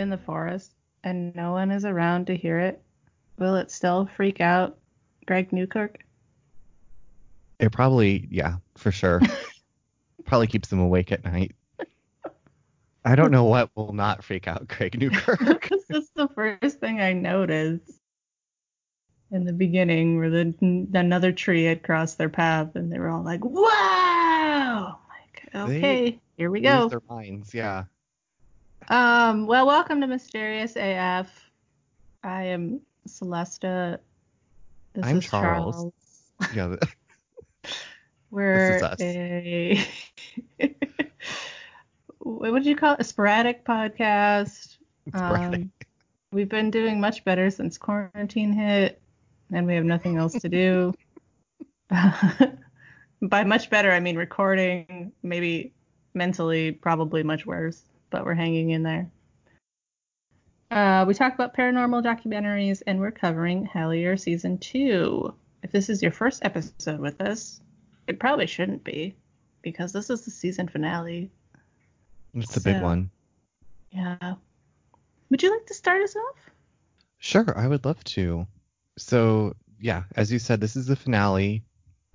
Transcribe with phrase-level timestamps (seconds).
[0.00, 2.82] in the forest and no one is around to hear it,
[3.38, 4.78] will it still freak out
[5.26, 5.98] Greg Newkirk?
[7.58, 9.20] It probably, yeah, for sure.
[10.24, 11.54] probably keeps them awake at night.
[13.04, 15.68] I don't know what will not freak out Greg Newkirk.
[15.70, 17.98] this is the first thing I noticed
[19.30, 20.54] in the beginning where the
[20.94, 26.20] another tree had crossed their path and they were all like, "Wow!" Like, okay, They
[26.36, 26.88] here we go.
[26.88, 27.84] their minds, yeah.
[28.88, 31.28] Um, well, welcome to Mysterious AF.
[32.24, 33.98] I am Celesta.
[34.94, 35.92] This I'm is Charles.
[36.54, 36.76] Yeah.
[38.30, 39.84] We're a
[42.18, 43.00] what would you call it?
[43.00, 44.76] A sporadic podcast.
[45.08, 45.60] sporadic.
[45.62, 45.72] Um,
[46.32, 49.00] we've been doing much better since quarantine hit,
[49.52, 50.94] and we have nothing else to do.
[53.22, 55.72] By much better, I mean recording, maybe
[56.14, 59.10] mentally, probably much worse, but we're hanging in there.
[60.70, 65.34] Uh, we talk about paranormal documentaries, and we're covering Hellier season two.
[65.62, 67.60] If this is your first episode with us,
[68.06, 69.16] it probably shouldn't be,
[69.62, 71.30] because this is the season finale.
[72.34, 73.10] It's a big one.
[73.90, 74.34] Yeah.
[75.30, 76.50] Would you like to start us off?
[77.18, 78.46] Sure, I would love to.
[78.96, 81.64] So, yeah, as you said, this is the finale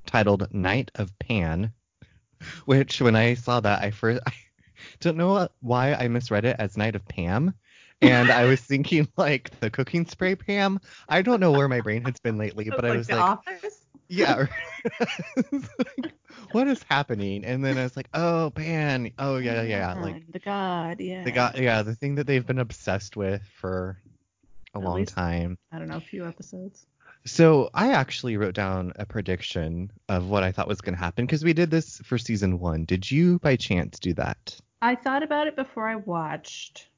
[0.06, 1.74] titled Night of Pan,
[2.66, 4.34] which when I saw that, I first I
[5.00, 7.54] don't know why I misread it as Night of Pam.
[8.02, 10.80] And I was thinking like the cooking spray Pam.
[11.08, 13.86] I don't know where my brain has been lately, but I was The like, Office?
[14.10, 14.46] yeah.
[16.52, 17.46] what is happening?
[17.46, 19.12] And then I was like, oh, Pan.
[19.18, 19.96] Oh, yeah, yeah, yeah.
[19.98, 21.24] Oh, like the god, yeah.
[21.24, 23.98] they got yeah, the thing that they've been obsessed with for
[24.74, 25.58] a At long least- time.
[25.72, 26.86] I don't know, a few episodes.
[27.28, 31.26] So I actually wrote down a prediction of what I thought was going to happen
[31.26, 32.86] because we did this for season one.
[32.86, 34.60] Did you by chance do that?
[34.86, 36.90] I thought about it before I watched.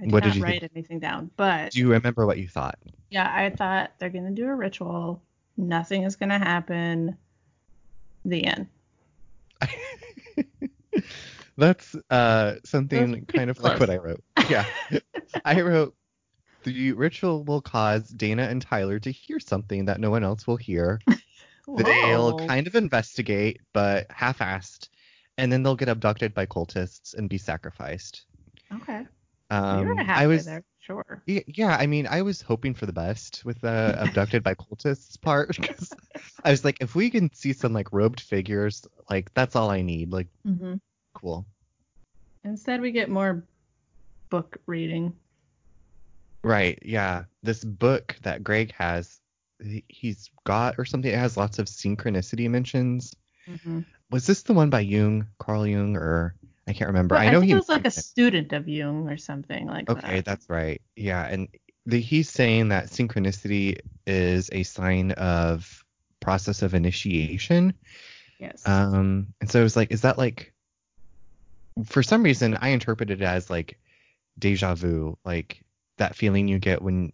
[0.00, 0.72] I did What did you write think?
[0.74, 2.78] anything down, but Do you remember what you thought?
[3.10, 5.20] yeah, I thought they're gonna do a ritual.
[5.56, 7.16] Nothing is gonna happen.
[8.24, 8.68] The end.
[11.56, 14.22] That's uh something kind of like what I wrote.
[14.48, 14.64] Yeah.
[15.44, 15.96] I wrote
[16.62, 20.56] the ritual will cause Dana and Tyler to hear something that no one else will
[20.56, 21.00] hear.
[21.76, 24.88] They'll kind of investigate, but half-assed,
[25.38, 28.26] and then they'll get abducted by cultists and be sacrificed.
[28.74, 29.06] Okay.
[29.50, 30.64] Um, You're I was there.
[30.80, 31.22] Sure.
[31.26, 35.56] Yeah, I mean, I was hoping for the best with the abducted by cultists part
[35.56, 35.90] because
[36.44, 39.80] I was like, if we can see some like robed figures, like that's all I
[39.80, 40.12] need.
[40.12, 40.74] Like, hmm
[41.14, 41.46] cool.
[42.44, 43.46] Instead, we get more
[44.28, 45.14] book reading.
[46.42, 46.78] Right?
[46.82, 47.24] Yeah.
[47.42, 49.20] This book that Greg has,
[49.88, 51.10] he's got or something.
[51.10, 53.14] It has lots of synchronicity mentions.
[53.48, 53.80] Mm-hmm.
[54.10, 56.34] Was this the one by Jung, Carl Jung, or
[56.66, 57.16] I can't remember?
[57.16, 60.24] I know think he was like a student of Jung or something like Okay, that.
[60.24, 60.80] that's right.
[60.96, 61.48] Yeah, and
[61.86, 65.84] the, he's saying that synchronicity is a sign of
[66.20, 67.74] process of initiation.
[68.38, 68.66] Yes.
[68.66, 70.52] Um, and so it was like, is that like,
[71.84, 73.78] for some reason, I interpreted it as like
[74.38, 75.62] deja vu, like
[75.98, 77.12] that feeling you get when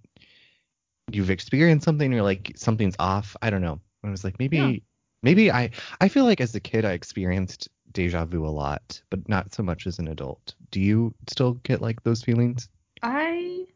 [1.11, 3.37] you've experienced something, you're like something's off.
[3.43, 3.81] I don't know.
[4.05, 4.77] I was like, maybe, Yeah.
[5.23, 5.71] Maybe I,
[6.01, 9.63] I feel like as a kid I experienced deja vu a lot, but not so
[9.63, 10.55] much as an adult.
[10.71, 12.69] Do you still get like those feelings?
[13.03, 13.67] I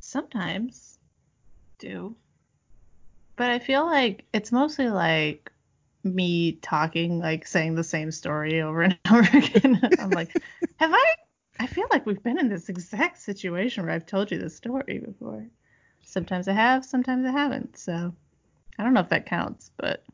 [0.00, 0.98] sometimes
[1.78, 2.16] do.
[3.36, 5.50] But I feel like it's mostly like
[6.04, 9.80] me talking, like saying the same story over and over again.
[9.98, 10.36] I'm like,
[10.76, 11.14] have I?
[11.60, 14.98] I feel like we've been in this exact situation where I've told you this story
[15.04, 15.46] before.
[16.04, 17.78] Sometimes I have, sometimes I haven't.
[17.78, 18.12] So
[18.78, 20.04] I don't know if that counts, but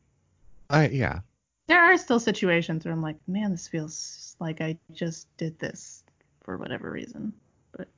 [0.70, 1.20] I yeah.
[1.66, 6.04] there are still situations where I'm like, man, this feels like I just did this
[6.42, 7.32] for whatever reason.
[7.76, 7.88] But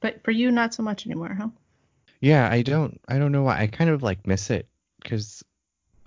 [0.00, 1.48] but for you, not so much anymore, huh?
[2.20, 3.60] Yeah, I don't I don't know why.
[3.60, 4.68] I kind of like miss it
[5.04, 5.42] cuz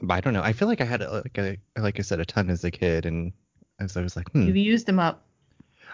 [0.09, 0.43] I don't know.
[0.43, 2.71] I feel like I had a, like a like I said a ton as a
[2.71, 3.33] kid and
[3.79, 4.43] as I was like, hmm.
[4.43, 5.25] You've used them up.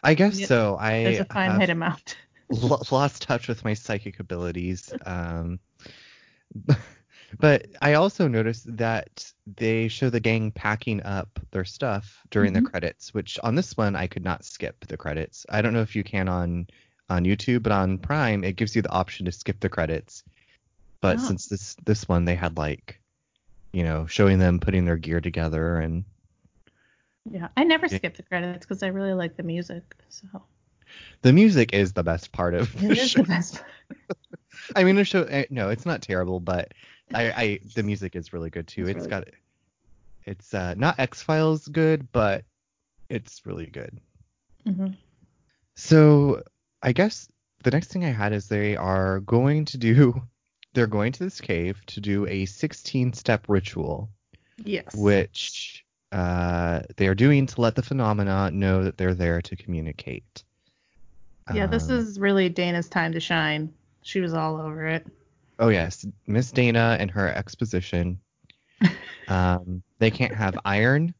[0.03, 0.77] I guess Yeah, so.
[0.79, 2.17] I There's a finite amount.
[2.49, 4.91] lost touch with my psychic abilities.
[5.05, 5.59] Um
[7.37, 12.61] but I also noticed that they show the gang packing up their stuff during the
[12.61, 12.71] Mhm.
[12.71, 15.45] credits, which on this one I could not skip the credits.
[15.49, 16.67] I don't know if you can on
[17.09, 20.23] on YouTube, but on Prime it gives you the option to skip the credits.
[21.01, 21.27] But Oh.
[21.27, 22.99] since this this one they had like
[23.71, 26.03] you know, showing them putting their gear together and
[27.29, 27.97] Yeah, I never Yeah.
[27.97, 29.83] skip the credits because I really like the music.
[30.09, 30.27] So
[31.21, 33.21] the music is the best part of the it is show.
[33.21, 33.53] the best.
[33.55, 33.65] part.
[34.75, 35.23] I mean, the show.
[35.23, 36.73] eh, No, it's not terrible, but
[37.13, 38.81] I, I the music is really good too.
[38.81, 39.27] It's it's really got,
[40.25, 42.43] it's uh, not X Files good, but
[43.09, 43.99] it's really good.
[44.65, 44.87] hmm
[45.75, 46.43] So
[46.81, 47.27] I guess
[47.63, 50.21] the next thing I had is they are going to do
[50.73, 54.09] they're going to this cave to do a 16 step ritual,
[54.63, 54.93] Yes.
[54.95, 60.43] which uh, they are doing to let the phenomena know that they're there to communicate.
[61.53, 63.73] yeah, this Um, is really Dana's time to shine.
[64.03, 65.05] She was all over it.
[65.59, 68.19] Oh yes, Miss Dana and her exposition.
[69.27, 71.13] um, they can't have iron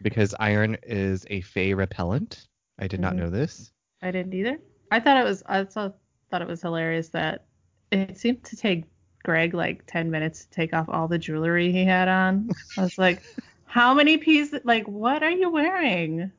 [0.00, 2.48] because iron is a fey repellent.
[2.78, 3.18] I did not Mhm.
[3.18, 3.72] know this.
[4.00, 4.58] I didn't either.
[4.90, 5.42] I thought it was.
[5.46, 5.96] I thought
[6.30, 7.44] thought it was hilarious that
[7.90, 8.84] it seemed to take
[9.22, 12.50] Greg like ten minutes to take off all the jewelry he had on.
[12.78, 13.22] I was like,
[13.66, 14.60] how many pieces?
[14.64, 16.32] Like, what are you wearing?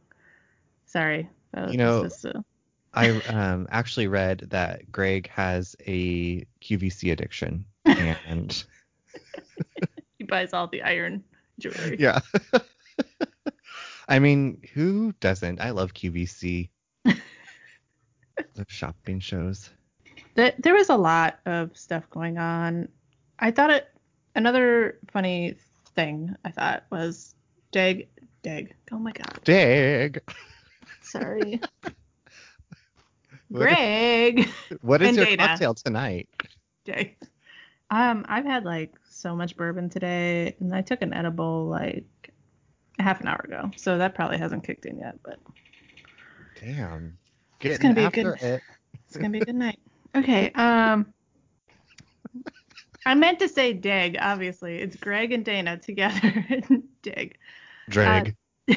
[0.86, 2.44] Sorry, that was You know, just a,
[2.94, 8.64] I um, actually read that Greg has a QVC addiction, and
[10.18, 11.24] he buys all the iron
[11.60, 11.98] jewelry.
[12.00, 12.20] yeah.
[14.08, 15.62] I mean, who doesn't?
[15.62, 16.70] I love QVC.
[17.06, 17.16] the
[18.68, 19.70] shopping shows.
[20.36, 22.90] Th- there was a lot of stuff going on.
[23.40, 23.90] I thought it.
[24.36, 25.56] Another funny
[25.96, 27.36] thing I thought was
[27.72, 28.08] Dig
[28.44, 28.76] Dig.
[28.92, 29.40] Oh my god.
[29.46, 30.22] Dig.
[31.02, 31.62] Sorry.
[33.54, 34.50] Greg.
[34.82, 35.48] What is your Dana.
[35.48, 36.28] cocktail tonight?
[36.86, 37.16] Dag.
[37.90, 42.06] Um, I've had like so much bourbon today, and I took an edible like
[43.00, 45.40] half an hour ago, so that probably hasn't kicked in yet, but
[46.60, 47.18] Damn.
[47.62, 48.62] It's gonna be a good- it.
[49.08, 49.80] it's gonna be a good night.
[50.16, 50.52] Okay.
[50.52, 51.14] Um,
[53.06, 54.18] I meant to say Dig.
[54.20, 56.46] Obviously, it's Greg and Dana together.
[57.02, 57.38] Dig.
[57.90, 58.36] Drag.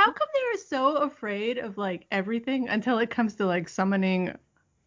[0.00, 4.34] How come they're so afraid of like everything until it comes to like summoning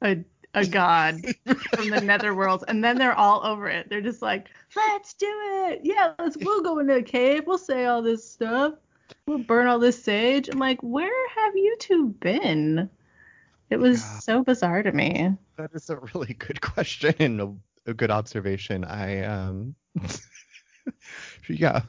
[0.02, 0.18] a
[0.56, 1.16] a god
[1.46, 3.90] from the netherworlds and then they're all over it.
[3.90, 5.82] They're just like, let's do it.
[5.84, 7.44] Yeah, let's we'll go into a cave.
[7.46, 8.74] We'll say all this stuff.
[9.28, 10.50] We'll burn all this sage.
[10.50, 12.90] I'm like, where have you two been?
[13.70, 14.20] It was Yeah.
[14.20, 15.30] so bizarre to me.
[15.58, 17.54] That is a really good question and a,
[17.92, 18.84] a good observation.
[18.84, 19.76] I um
[21.48, 21.82] yeah.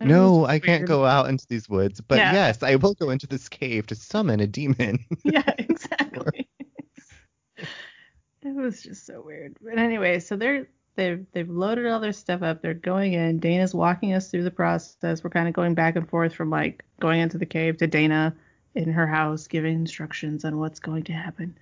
[0.00, 2.32] No, I can't go out into these woods, but Yeah.
[2.32, 5.04] yes, I will go into this cave to summon a demon.
[5.24, 6.48] yeah, exactly.
[7.56, 9.56] it was just so weird.
[9.62, 10.66] But anyway, so they're
[10.96, 12.62] they've they've loaded all their stuff up.
[12.62, 13.38] They're going in.
[13.38, 15.22] Dana's walking us through the process.
[15.22, 18.34] We're kind of going back and forth from like going into the cave to Dana
[18.74, 21.56] in her house giving instructions on what's going to happen.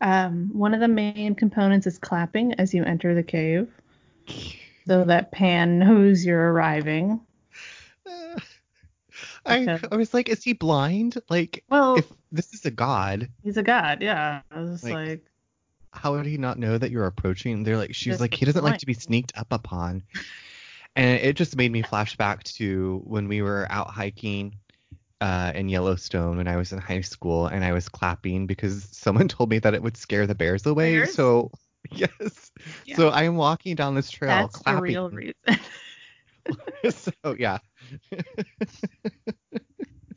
[0.00, 3.68] Um, one of the main components is clapping as you enter the cave,
[4.86, 7.20] so that Pan knows you're arriving.
[9.46, 11.18] I, I was like, is he blind?
[11.30, 14.42] Like, Well, if this is a god, he's a god, yeah.
[14.50, 15.22] I was Like, like
[15.92, 17.62] how would he not know that you're approaching?
[17.62, 20.02] They're like, she's like, he doesn't like to be sneaked up upon.
[20.94, 24.56] And it just made me flash back to when we were out hiking
[25.20, 29.28] uh, in Yellowstone when I was in high school and I was clapping because someone
[29.28, 30.98] told me that it would scare the bears away.
[30.98, 31.14] Bears?
[31.14, 31.50] So,
[31.90, 32.50] yes.
[32.84, 32.96] Yeah.
[32.96, 35.34] So I'm walking down this trail that's the real reason.
[36.90, 37.58] so, yeah.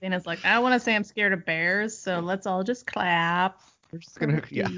[0.01, 2.85] Dana's like, I don't want to say I'm scared of bears, so let's all just
[2.85, 3.59] clap.
[3.91, 4.69] We're just to, yeah.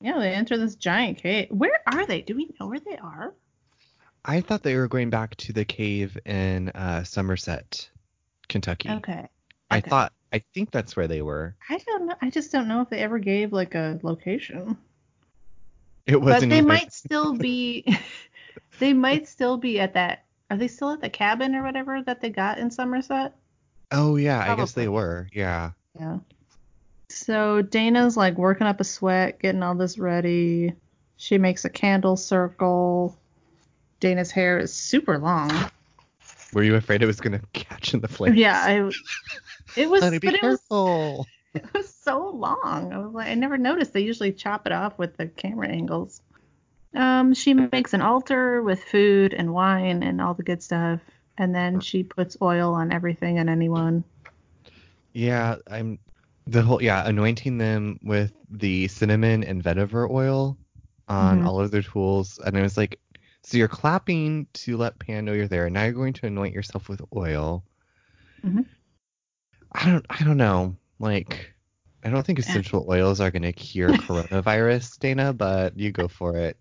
[0.00, 1.48] Yeah, they enter this giant cave.
[1.50, 2.22] Where are they?
[2.22, 3.34] Do we know where they are?
[4.24, 7.88] I thought they were going back to the cave in uh, Somerset,
[8.48, 8.90] Kentucky.
[8.90, 9.26] Okay.
[9.70, 9.88] I okay.
[9.88, 11.56] thought, I think that's where they were.
[11.68, 12.14] I don't know.
[12.22, 14.76] I just don't know if they ever gave like a location.
[16.06, 16.68] It wasn't they even.
[16.68, 17.84] might still be.
[18.78, 20.24] they might still be at that.
[20.50, 23.34] Are they still at the cabin or whatever that they got in Somerset?
[23.92, 25.28] Oh yeah, I guess they were.
[25.32, 25.70] Yeah.
[25.98, 26.18] Yeah.
[27.08, 30.74] So Dana's like working up a sweat, getting all this ready.
[31.16, 33.16] She makes a candle circle.
[33.98, 35.50] Dana's hair is super long.
[36.52, 38.36] Were you afraid it was gonna catch in the flames?
[38.36, 38.90] Yeah, I.
[39.76, 41.26] It was, Honey, be but it was, careful.
[41.54, 42.92] it was so long.
[42.92, 43.92] I was like, I never noticed.
[43.92, 46.22] They usually chop it off with the camera angles.
[46.94, 51.00] Um, she makes an altar with food and wine and all the good stuff,
[51.38, 54.04] and then she puts oil on everything and anyone.
[55.12, 55.98] Yeah, I'm
[56.46, 60.56] the whole yeah anointing them with the cinnamon and vetiver oil
[61.08, 61.46] on Mhm.
[61.46, 62.98] all of their tools, and I was like,
[63.42, 66.54] so you're clapping to let Pan know you're there, and now you're going to anoint
[66.54, 67.64] yourself with oil.
[68.44, 68.64] Mhm.
[69.72, 71.54] I don't I don't know like.
[72.02, 76.36] I don't think essential oils are going to cure coronavirus, Dana, but you go for
[76.36, 76.56] it.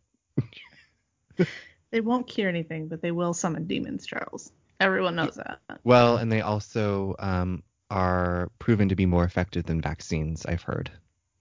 [1.92, 4.52] They won't cure anything, but they will summon demons, Charles.
[4.80, 5.60] Everyone knows that.
[5.84, 10.92] Well, and they also um, are proven to be more effective than vaccines, I've heard.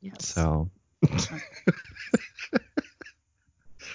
[0.00, 0.26] Yes.
[0.26, 0.70] So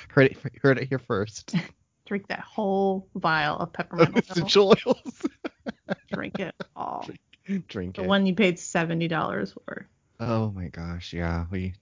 [0.10, 1.56] heard it heard it here first.
[2.06, 4.20] Drink that whole vial of peppermint.
[4.30, 5.22] Essential oils.
[6.12, 7.08] Drink it all.
[7.68, 8.04] Drink The it.
[8.04, 9.88] The one you paid seventy dollars for.
[10.20, 11.46] Oh my gosh, yeah.
[11.50, 11.74] We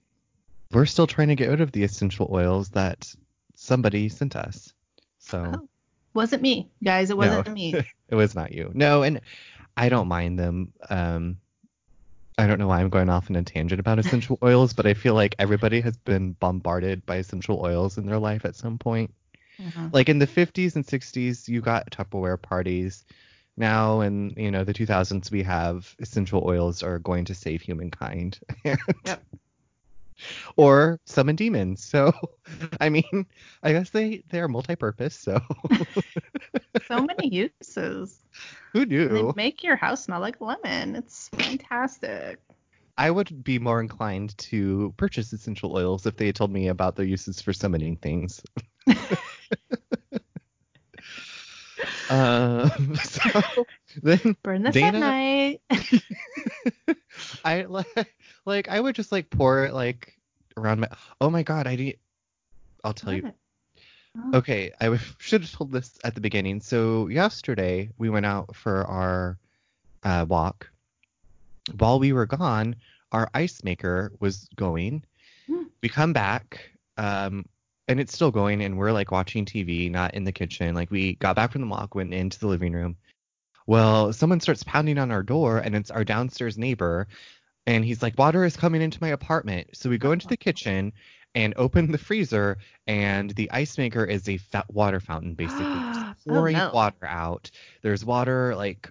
[0.72, 3.12] we're still trying to get rid of the essential oils that
[3.54, 4.72] somebody sent us.
[5.18, 5.68] So Oh.
[6.14, 7.10] Wasn't me, guys.
[7.10, 7.54] It wasn't No.
[7.54, 7.74] me.
[8.08, 8.70] it was not you.
[8.74, 9.20] No, and
[9.76, 10.72] I don't mind them.
[10.90, 11.38] Um
[12.38, 14.94] I don't know why I'm going off in a tangent about essential oils, but I
[14.94, 19.14] feel like everybody has been bombarded by essential oils in their life at some point.
[19.60, 19.92] Mhm.
[19.92, 23.04] Like in the 50s and 60s, you got Tupperware parties.
[23.56, 28.38] Now in you know the 2000s, we have essential oils are going to save humankind.
[29.04, 29.22] Yep.
[30.56, 31.84] Or summon demons.
[31.84, 32.12] So,
[32.80, 33.26] I mean,
[33.62, 35.14] I guess they they are multi-purpose.
[35.14, 35.40] So,
[36.90, 38.24] So many uses.
[38.72, 40.96] who And They make your house smell like lemon.
[40.96, 42.40] It's fantastic.
[42.98, 46.96] I would be more inclined to purchase essential oils if they had told me about
[46.96, 48.42] their uses for summoning things.
[52.12, 53.66] um, so
[54.02, 55.60] then Burn this Dana- at night.
[57.44, 58.14] I like
[58.44, 60.18] like I would just like pour it like
[60.56, 60.88] around my.
[61.20, 61.98] Oh my god, I need.
[62.84, 63.22] I'll tell you.
[63.22, 63.34] What?
[64.18, 64.38] Oh.
[64.38, 66.60] Okay, I should have told this at the beginning.
[66.60, 69.38] So yesterday we went out for our
[70.02, 70.70] uh, walk.
[71.78, 72.76] While we were gone,
[73.12, 75.04] our ice maker was going.
[75.46, 75.64] Hmm.
[75.82, 77.46] We come back, um,
[77.88, 80.74] and it's still going, and we're like watching TV, not in the kitchen.
[80.74, 82.96] Like we got back from the walk, went into the living room.
[83.66, 87.08] Well, someone starts pounding on our door, and it's our downstairs neighbor.
[87.66, 89.68] And he's like, water is coming into my apartment.
[89.74, 90.92] So we go into the kitchen
[91.34, 95.64] and open the freezer, and the ice maker is a fa- water fountain, basically.
[96.24, 96.70] Oh, pouring no.
[96.72, 97.50] water out.
[97.82, 98.88] There's water like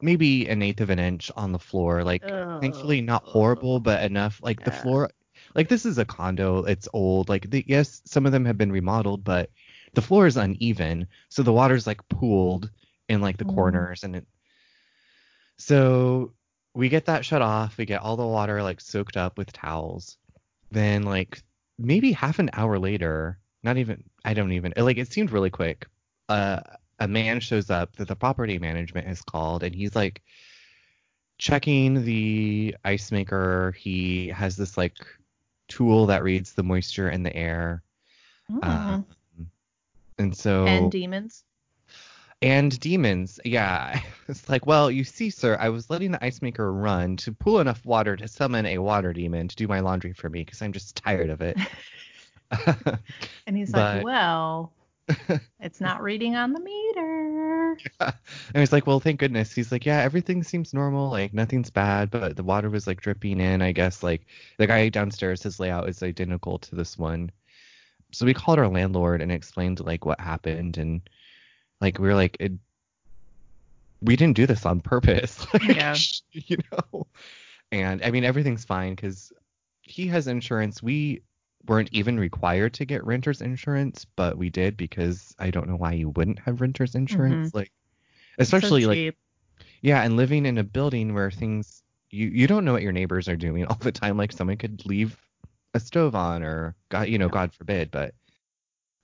[0.00, 2.04] maybe an eighth of an inch on the floor.
[2.04, 2.22] Like,
[2.60, 4.40] thankfully, not horrible, but enough.
[4.42, 5.10] Like the floor,
[5.58, 6.62] like this is a condo.
[6.62, 7.28] It's old.
[7.28, 9.50] Like, the, yes, some of them have been remodeled, but
[9.92, 12.70] the floor is uneven, so the water's like pooled
[13.08, 13.54] in like the Mm.
[13.56, 14.26] corners, and it.
[15.56, 16.32] So
[16.74, 17.76] we get that shut off.
[17.76, 20.16] We get all the water like soaked up with towels.
[20.70, 21.42] Then like
[21.76, 25.88] maybe half an hour later, not even I don't even like it seemed really quick.
[26.28, 26.60] Uh,
[27.00, 30.22] a man shows up that the property management has called, and he's like
[31.38, 33.74] checking the ice maker.
[33.76, 34.94] He has this like
[35.68, 37.82] tool that reads the moisture in the air.
[38.50, 38.64] Mhm.
[38.64, 39.06] Um,
[40.18, 41.44] and so and demons.
[42.42, 44.00] and demons, yeah.
[44.28, 47.60] It's like, well, you see, sir, I was letting the ice maker run to pull
[47.60, 50.72] enough water to summon a water demon to do my laundry for me because I'm
[50.72, 51.56] just tired of it.
[53.46, 54.72] And he's but- like, well,
[55.60, 57.37] it's not reading on the meter.
[58.00, 58.14] and
[58.54, 59.52] he's like, well, thank goodness.
[59.52, 63.40] He's like, yeah, everything seems normal, like nothing's bad, but the water was like dripping
[63.40, 63.62] in.
[63.62, 64.26] I guess like
[64.58, 67.30] the guy downstairs, his layout is identical to this one.
[68.12, 71.02] So we called our landlord and explained like what happened, and
[71.80, 72.52] like we were like, it,
[74.00, 75.96] we didn't do this on purpose, like, Yeah.
[76.32, 77.06] you know.
[77.70, 79.32] And I mean, everything's fine because
[79.82, 80.82] he has insurance.
[80.82, 81.22] We
[81.68, 85.92] weren't even required to get renter's insurance, but we did because I don't know why
[85.92, 87.54] you wouldn't have renter's insurance.
[87.54, 87.70] Like,
[88.38, 89.14] especially so like
[89.82, 93.28] yeah, and living in a building where things you you don't know what your neighbors
[93.28, 94.16] are doing all the time.
[94.16, 95.16] Like someone could leave
[95.74, 97.32] a stove on or God, you know, Yeah.
[97.32, 97.90] God forbid.
[97.90, 98.14] But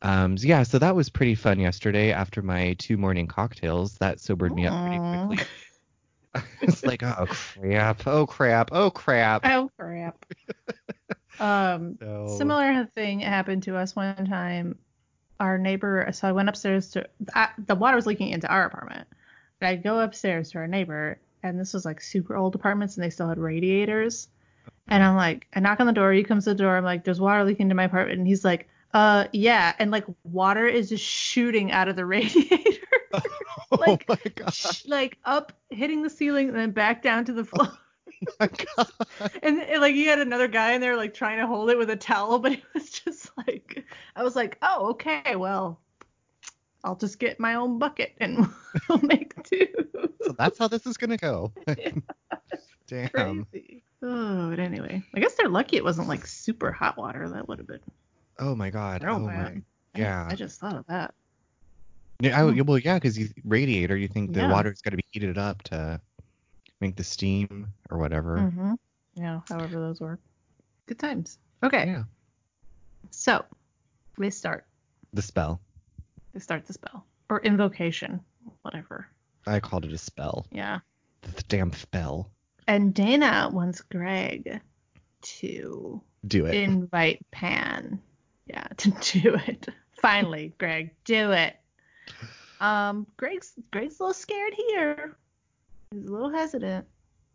[0.02, 2.12] um, yeah, so that was pretty fun yesterday.
[2.12, 5.47] After my two morning cocktails, that sobered me up pretty quickly.
[6.62, 9.42] it's like oh crap, oh crap, oh crap.
[9.44, 10.26] Oh crap.
[11.41, 14.79] um, So similar thing happened to us one time.
[15.41, 19.09] Our neighbor, so I went upstairs to I, the water was leaking into our apartment.
[19.61, 23.05] And I go upstairs to our neighbor, and this was like super old apartments, and
[23.05, 24.29] they still had radiators.
[24.88, 26.12] And I'm like, I knock on the door.
[26.12, 26.76] He comes to the door.
[26.76, 30.05] I'm like, there's water leaking into my apartment, and he's like, uh, yeah, and like
[30.23, 33.21] water is just shooting out of the radiator, oh
[33.79, 34.55] like- my god,
[34.87, 37.73] like up hitting the ceiling and then back down to the floor.
[38.40, 38.88] my god.
[39.42, 41.96] And, like you had another guy in there like trying to hold it with a
[41.96, 43.84] towel, but it was just like
[44.16, 45.80] I was like, oh okay, well,
[46.84, 48.46] I'll just get my own bucket and
[48.88, 49.68] we'll make two.
[50.25, 51.52] So that's how this is gonna go.
[52.87, 53.44] Damn.
[53.44, 53.82] Crazy.
[54.02, 57.28] Oh, but anyway, I guess they're lucky it wasn't like super hot water.
[57.28, 57.80] That would have been
[58.38, 59.02] Oh my god.
[59.06, 59.54] oh bad.
[59.54, 59.62] my.
[59.94, 60.26] Yeah.
[60.28, 61.14] I, just thought of that.
[62.20, 64.50] Yeah, I, well, yeah, because you radiator, you think the Yeah.
[64.50, 66.00] water's got to be heated up to
[66.81, 68.38] make the steam or whatever.
[68.38, 68.75] Mm-hmm.
[69.14, 70.21] Yeah, however those work.
[70.87, 71.38] Good times.
[71.62, 72.04] Okay, Yeah.
[73.11, 73.45] so
[74.19, 74.66] we start.
[75.12, 75.61] The spell.
[76.35, 78.21] We start the spell or invocation,
[78.62, 79.07] whatever.
[79.47, 80.47] I called it a spell.
[80.50, 80.81] Yeah.
[81.23, 82.31] The damn spell.
[82.66, 84.61] And Dana wants Greg
[85.23, 86.54] to Do it.
[86.54, 88.00] invite Pan.
[88.47, 89.69] Yeah, to do it.
[90.02, 91.57] Finally, Greg, do it.
[92.61, 95.16] Um, Greg's Greg's a little scared here.
[95.95, 96.87] He's a little hesitant.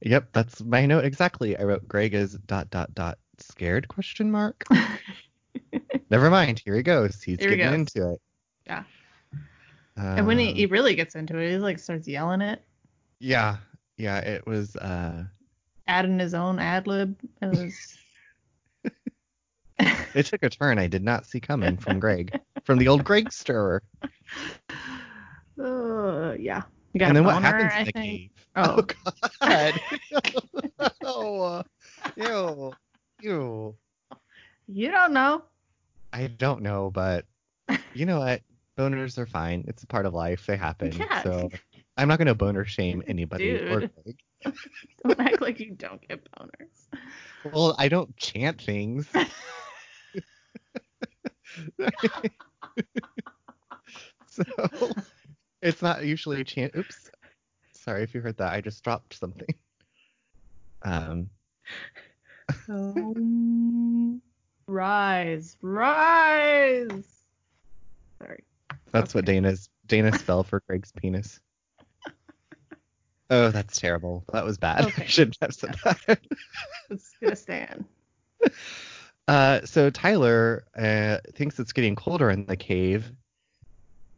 [0.01, 1.57] Yep, that's my note exactly.
[1.57, 4.63] I wrote Greg is dot dot dot scared question mark.
[6.09, 6.59] Never mind.
[6.59, 7.21] Here he goes.
[7.21, 7.95] He's Here he getting goes.
[7.95, 8.21] into it.
[8.65, 8.83] Yeah.
[9.95, 12.61] and when he, Um, he really gets into it, he like starts yelling it,
[13.19, 13.57] yeah,
[13.97, 15.23] yeah, it was uh
[15.87, 17.17] adding his own ad lib.
[17.41, 17.97] It was.
[20.15, 22.39] it took a turn I did not see coming from Greg.
[22.63, 23.81] from the old Greg stirrer.
[25.61, 26.63] uh, yeah.
[26.93, 28.05] And then what boner, happens I in the think.
[28.05, 28.29] cave?
[28.55, 28.75] Oh.
[28.77, 28.81] oh,
[29.41, 29.79] God.
[31.03, 31.63] oh,
[32.15, 32.73] ew.
[33.21, 33.75] Ew.
[34.67, 35.43] you don't know.
[36.11, 37.25] I don't know, but
[37.93, 38.41] you know what?
[38.77, 39.65] Boners are fine.
[39.67, 40.45] It's a part of life.
[40.47, 40.93] They happen.
[40.93, 41.23] Yeah.
[41.23, 41.49] So
[41.97, 43.91] I'm not gonna boner shame anybody or Dude.
[44.03, 44.17] Greg.
[45.03, 46.87] Don't act like you don't get boners.
[47.53, 49.07] Well, I don't chant things.
[54.27, 54.91] so
[55.61, 56.75] it's not usually a chant.
[56.75, 57.11] Oops.
[57.73, 58.53] Sorry if you heard that.
[58.53, 59.53] I just dropped something.
[60.81, 61.29] Um,
[62.69, 64.21] Um,
[64.67, 67.05] rise, rise.
[68.21, 68.43] Sorry.
[68.91, 69.33] that's what Okay.
[69.33, 71.41] Dana's Dana spell for Greg's penis.
[73.29, 74.23] Oh, that's terrible.
[74.33, 74.85] That was bad.
[74.85, 75.03] Okay.
[75.03, 76.19] I shouldn't have said that.
[76.89, 77.85] It's gonna stand.
[79.27, 83.11] Uh, so Tyler uh, thinks it's getting colder in the cave,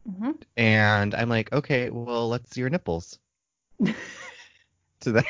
[0.06, 3.18] hmm and I'm like, okay, well, let's see your nipples.
[5.00, 5.24] to that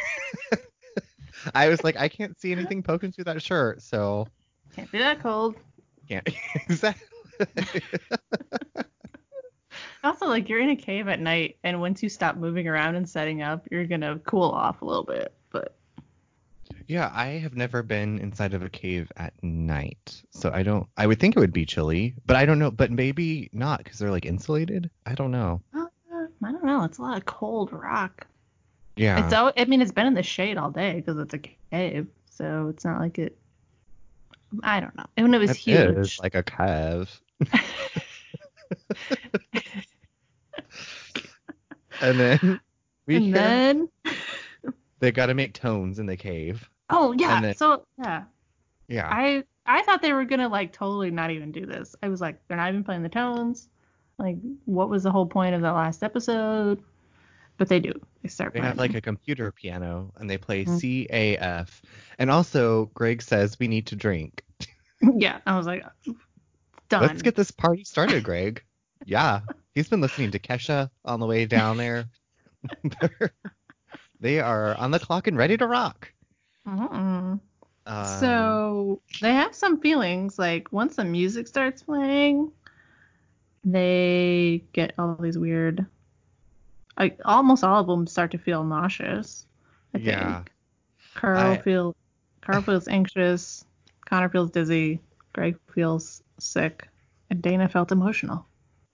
[1.55, 4.29] I was like, I can't see anything poking through that shirt, so
[4.75, 5.57] Can't be that cold.
[6.09, 6.29] can't
[6.69, 7.03] exactly.
[10.05, 13.09] Also, like you're in a cave at night, and once you stop moving around and
[13.09, 15.33] setting up, you're gonna cool off a little bit.
[15.51, 15.77] But
[16.87, 20.87] yeah, I have never been inside of a cave at night, so I don't.
[20.97, 22.71] I would think it would be chilly, but I don't know.
[22.71, 24.91] But maybe not because they're like insulated.
[25.07, 25.61] I don't know.
[25.75, 25.87] uh,
[26.45, 26.85] I don't know.
[26.85, 28.27] It's a lot of cold rock.
[28.97, 29.25] Yeah.
[29.25, 31.41] It's al- I mean, it's been in the shade all day because it's a
[31.71, 33.37] cave, so it's not like it.
[34.63, 35.07] I don't know.
[35.17, 35.97] And when it was It huge.
[35.97, 37.21] is like a cave.
[42.01, 42.61] And then
[43.07, 43.89] we and hear then
[44.99, 46.69] they got to make tones in the cave.
[46.93, 48.25] Oh yeah, then- so yeah,
[48.89, 49.09] Yeah.
[49.11, 51.95] I I thought they were gonna like totally not even do this.
[52.03, 53.69] I was like, they're not even playing the tones.
[54.19, 56.83] Like, what was the whole point of the last episode?
[57.59, 57.93] But they do.
[58.23, 58.71] They start They playing.
[58.71, 60.79] have like a computer piano and they play Mhm.
[60.81, 61.83] C A F.
[62.19, 64.43] And also Greg says we need to drink.
[65.17, 65.85] yeah, I was like,
[66.89, 67.03] done.
[67.03, 68.63] Let's get this party started, Greg.
[69.05, 69.41] yeah.
[69.75, 72.05] He's been listening to Kesha on the way down there.
[74.21, 76.13] they are on the clock and ready to rock.
[76.67, 77.41] Mhm.
[77.85, 80.39] Um, so they have some feelings.
[80.39, 82.53] Like once the music starts playing,
[83.65, 85.87] they get all these weird.
[86.99, 89.47] Like almost all of them start to feel nauseous.
[89.95, 90.07] I think.
[90.09, 90.43] Yeah.
[91.15, 91.97] Karl I- feel
[92.41, 93.65] Karl feels anxious.
[94.05, 95.01] Connor feels dizzy.
[95.33, 96.87] Greg feels sick,
[97.31, 98.45] and Dana felt emotional.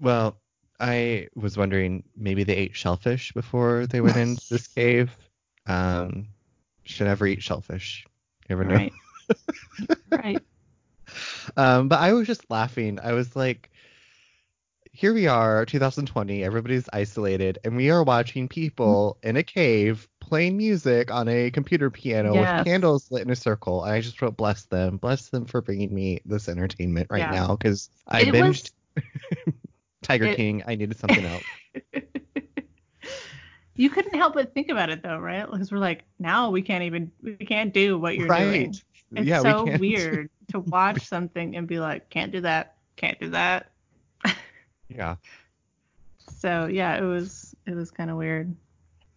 [0.01, 0.37] Well,
[0.79, 5.17] I was wondering maybe they ate shellfish before they went into this cave.
[5.67, 6.29] Um,
[6.89, 8.05] should never eat shellfish.
[8.49, 8.75] You never know.
[8.75, 8.93] Right.
[10.11, 10.43] right.
[11.57, 12.99] Um, but I was just laughing.
[13.03, 13.71] I was like,
[14.93, 16.43] here we are, 2020.
[16.45, 21.91] Everybody's isolated, and we are watching people in a cave playing music on a computer
[21.91, 22.59] piano Yes.
[22.59, 23.85] with candles lit in a circle.
[23.85, 27.31] And I just wrote, bless them, bless them for bringing me this entertainment right Yeah.
[27.31, 29.05] now because I It binged was-
[30.03, 30.63] Tiger it- King.
[30.67, 31.45] I needed something else.
[33.79, 35.49] You couldn't help but think about it though, right?
[35.49, 38.51] Because we're like, now we can't even we can't do what you're doing.
[38.51, 38.83] right.
[39.13, 39.81] It's yeah, so we can't.
[39.81, 43.71] weird to watch something and be like, can't do that, can't do that.
[44.91, 45.17] Yeah.
[46.39, 48.57] So yeah, it was it was kind of weird.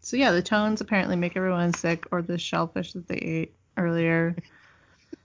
[0.01, 4.35] So yeah, the tones apparently make everyone sick, or the shellfish that they ate earlier.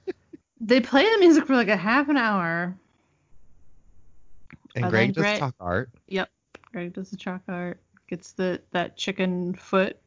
[0.60, 2.76] they play the music for like a half an hour.
[4.76, 5.90] And Greg does Greg- talk art.
[6.06, 6.30] Yep,
[6.70, 9.98] Greg does the chalk art, gets the that chicken foot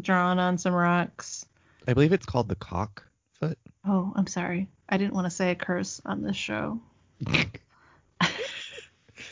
[0.00, 1.46] drawn on some rocks.
[1.88, 3.58] I believe it's called the cock foot.
[3.86, 6.80] Oh, I'm sorry, I didn't want to say a curse on this show.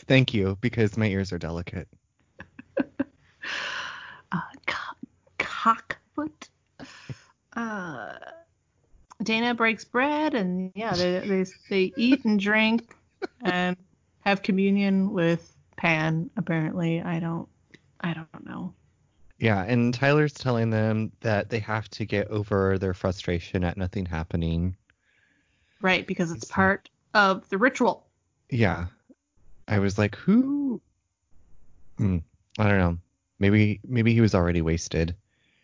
[0.07, 1.87] Thank you, because my ears are delicate.
[4.31, 6.49] uh, co- cockfoot.
[7.53, 8.13] Uh,
[9.23, 12.95] Dana breaks bread, and yeah, they, they they eat and drink
[13.43, 13.77] and
[14.21, 16.29] have communion with Pan.
[16.37, 17.47] Apparently, I don't
[18.01, 18.73] I don't know.
[19.37, 24.05] Yeah, and Tyler's telling them that they have to get over their frustration at nothing
[24.05, 24.77] happening.
[25.81, 28.07] Right, because it's part of the ritual.
[28.49, 28.87] Yeah.
[29.67, 30.81] I was like, who
[31.97, 32.17] hmm,
[32.57, 32.97] I don't know.
[33.39, 35.15] Maybe maybe he was already wasted.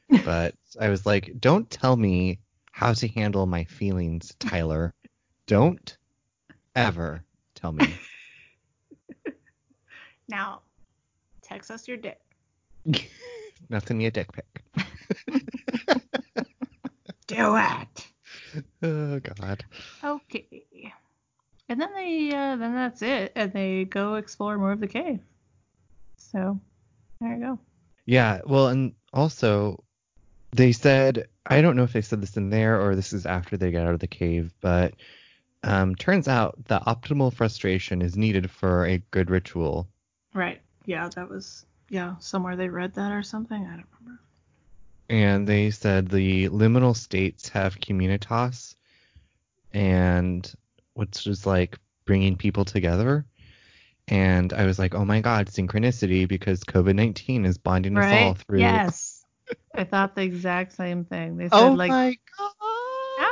[0.25, 2.39] But I was like, don't tell me
[2.71, 4.93] how to handle my feelings, Tyler.
[5.47, 5.97] Don't
[6.75, 7.23] ever
[7.55, 7.85] tell me.
[10.27, 10.61] Now,
[11.51, 12.19] text us your dick.
[13.69, 14.63] Nothing a dick pic.
[17.27, 18.07] Do it.
[18.83, 19.63] Oh God.
[20.03, 20.65] Okay.
[21.69, 25.19] And then they, uh, then that's it, and they go explore more of the cave.
[26.17, 26.59] So,
[27.21, 27.59] there you go.
[28.05, 28.41] Yeah.
[28.45, 29.83] Well, and also
[30.51, 33.55] they said I don't know if they said this in there or this is after
[33.55, 34.93] they get out of the cave, but
[35.63, 39.87] um, turns out the optimal frustration is needed for a good ritual.
[40.33, 40.61] Right.
[40.85, 43.61] Yeah, that was yeah somewhere they read that or something.
[43.65, 44.21] I don't remember.
[45.09, 48.75] and they said the liminal states have communitas
[49.73, 50.53] and
[50.93, 53.25] which is like bringing people together
[54.07, 58.59] and i was like oh my god synchronicity because covid-19 is bonding us all through
[58.59, 59.23] Yes.
[59.75, 61.37] I thought the exact same thing.
[61.37, 62.51] They said oh like my god
[63.19, 63.27] ah,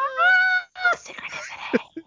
[0.96, 2.04] synchronicity.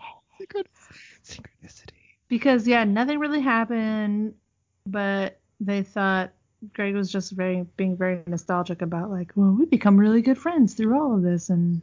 [1.25, 1.89] Synchronicity
[2.29, 4.35] because yeah, nothing really happened,
[4.87, 6.33] but they thought
[6.75, 10.75] Greg was just very being very nostalgic about like, well, we become really good friends
[10.75, 11.83] through all of this and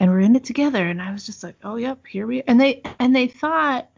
[0.00, 2.44] and we're in it together and I was just like, "Oh, yep, here we are.
[2.46, 3.88] and they and they thought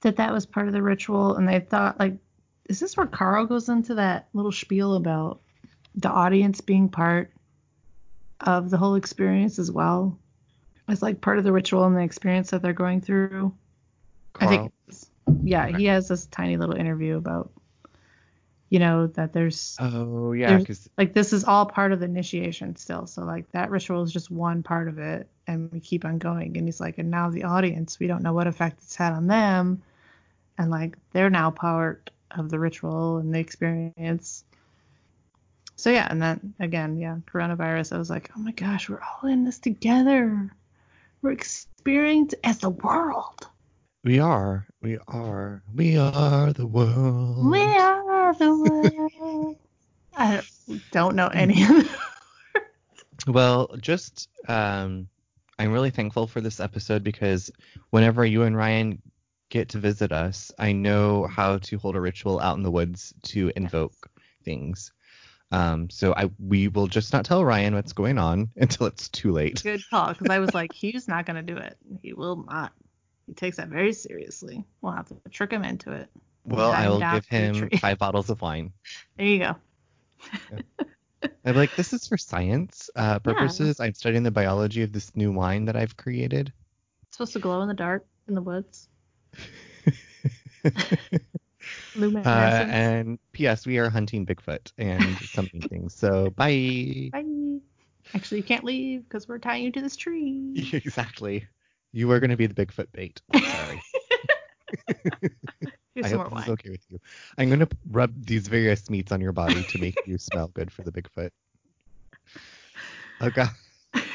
[0.00, 2.14] that that was part of the ritual and they thought like
[2.68, 5.40] is this where Karl goes into that little spiel about
[5.94, 7.32] the audience being part
[8.40, 10.18] of the whole experience as well?
[10.88, 13.54] As like part of the ritual and the experience that they're going through.
[14.40, 15.06] I think it's-
[15.42, 17.50] yeah, he has this tiny little interview about
[18.70, 22.74] you know that there's oh yeah because like this is all part of the initiation
[22.76, 23.06] still.
[23.06, 26.56] So like that ritual is just one part of it and we keep on going
[26.56, 29.26] and he's like and now the audience, we don't know what effect it's had on
[29.26, 29.82] them
[30.56, 34.44] and like they're now part of the ritual and the experience.
[35.76, 39.28] So yeah, and then again, yeah, coronavirus, I was like, "Oh my gosh, we're all
[39.28, 40.50] in this together.
[41.20, 43.48] We're experiencing as the world."
[44.04, 49.56] We are we are we are the world We are the world.
[50.16, 50.42] I
[50.90, 51.88] don't know any of them.
[53.28, 55.08] Well, just um,
[55.58, 57.50] I'm really thankful for this episode because
[57.90, 59.00] whenever you and Ryan
[59.48, 63.14] get to visit us, I know how to hold a ritual out in the woods
[63.24, 64.10] to invoke
[64.44, 64.92] things.
[65.52, 69.30] Um, so I we will just not tell Ryan what's going on until it's too
[69.30, 69.62] late.
[69.62, 71.76] Good call, because I was like, he's not gonna do it.
[72.02, 72.72] He will not.
[73.32, 74.62] He takes that very seriously.
[74.82, 76.10] We'll have to trick him into it.
[76.44, 78.74] Well, I will give him five bottles of wine.
[79.16, 79.56] There you go.
[81.46, 83.80] I'm like, this is for science uh, purposes.
[83.80, 86.52] I'm studying the biology of this new wine that I've created.
[87.08, 88.90] It's supposed to glow in the dark in the woods.
[91.94, 93.66] Uh, and P.S.
[93.66, 95.94] We are hunting Bigfoot and something things.
[95.94, 97.10] So bye.
[97.12, 97.58] Bye.
[98.14, 100.70] Actually, you can't leave because we're tying you to this tree.
[100.72, 101.46] exactly.
[101.92, 103.20] You are going to be the Bigfoot bait.
[103.34, 103.82] Sorry.
[106.02, 106.98] I hope this is okay with you.
[107.36, 110.70] I'm going to rub these various meats on your body to make you smell good
[110.72, 111.30] for the Bigfoot.
[113.22, 113.44] Okay.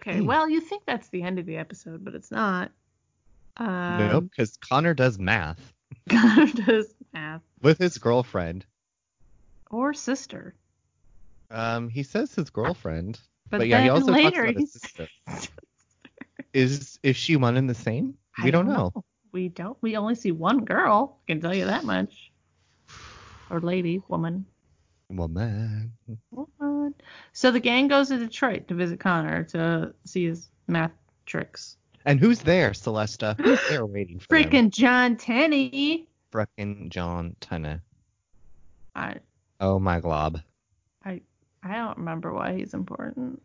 [0.00, 0.26] Okay, Hmm.
[0.26, 2.70] well, you think that's the end of the episode, but it's not.
[3.56, 5.72] Um, nope, because Connor does math
[6.10, 7.42] Connor does math.
[7.62, 8.66] with his girlfriend.
[9.70, 10.54] Or sister.
[11.50, 13.20] Um, he says his girlfriend,
[13.54, 15.08] But, but, yeah, he also later talks about his sister.
[16.52, 18.14] Is is she one and the same?
[18.42, 19.04] We don't, don't know.
[19.30, 19.76] We don't.
[19.80, 21.18] We only see one girl.
[21.22, 22.32] I can tell you that much.
[23.50, 24.44] Or lady, woman.
[25.08, 25.92] Well, man.
[26.32, 26.94] Woman.
[27.32, 30.92] So the gang goes to Detroit to visit Connor to see his math
[31.26, 31.76] tricks.
[32.04, 33.36] And who's there, Celesta?
[33.40, 34.50] Who's there waiting for them?
[34.50, 36.08] Freaking John Tenney.
[36.32, 37.82] Frickin' John Tenna.
[38.96, 39.16] I
[39.60, 40.40] Oh my glob.
[41.04, 41.20] I
[41.64, 43.40] I don't remember why he's important.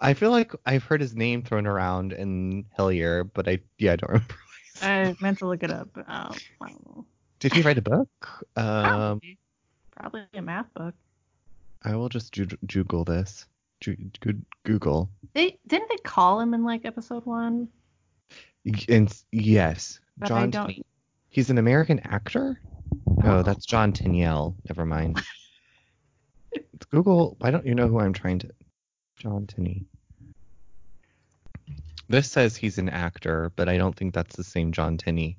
[0.00, 3.96] I feel like I've heard his name thrown around in Hellier, but I yeah I
[3.96, 4.34] don't remember.
[4.80, 5.88] I meant to look it up.
[5.96, 7.06] Um, I don't know.
[7.40, 8.08] Did he write a book?
[8.56, 9.38] Um, Probably.
[9.90, 10.94] Probably a math book.
[11.82, 13.46] I will just ju- Google this.
[13.80, 13.96] Ju-
[14.64, 15.10] Google.
[15.34, 17.68] They didn't they call him in like episode one?
[18.88, 20.74] And yes, But John.
[21.28, 22.60] He's an American actor.
[23.24, 24.54] Oh, that's John Tenniel.
[24.68, 25.20] Never mind.
[26.90, 27.36] Google.
[27.38, 28.50] Why don't you know who I'm trying to?
[29.16, 29.84] John Tenney.
[32.08, 35.38] This says he's an actor, but I don't think that's the same John Tenney.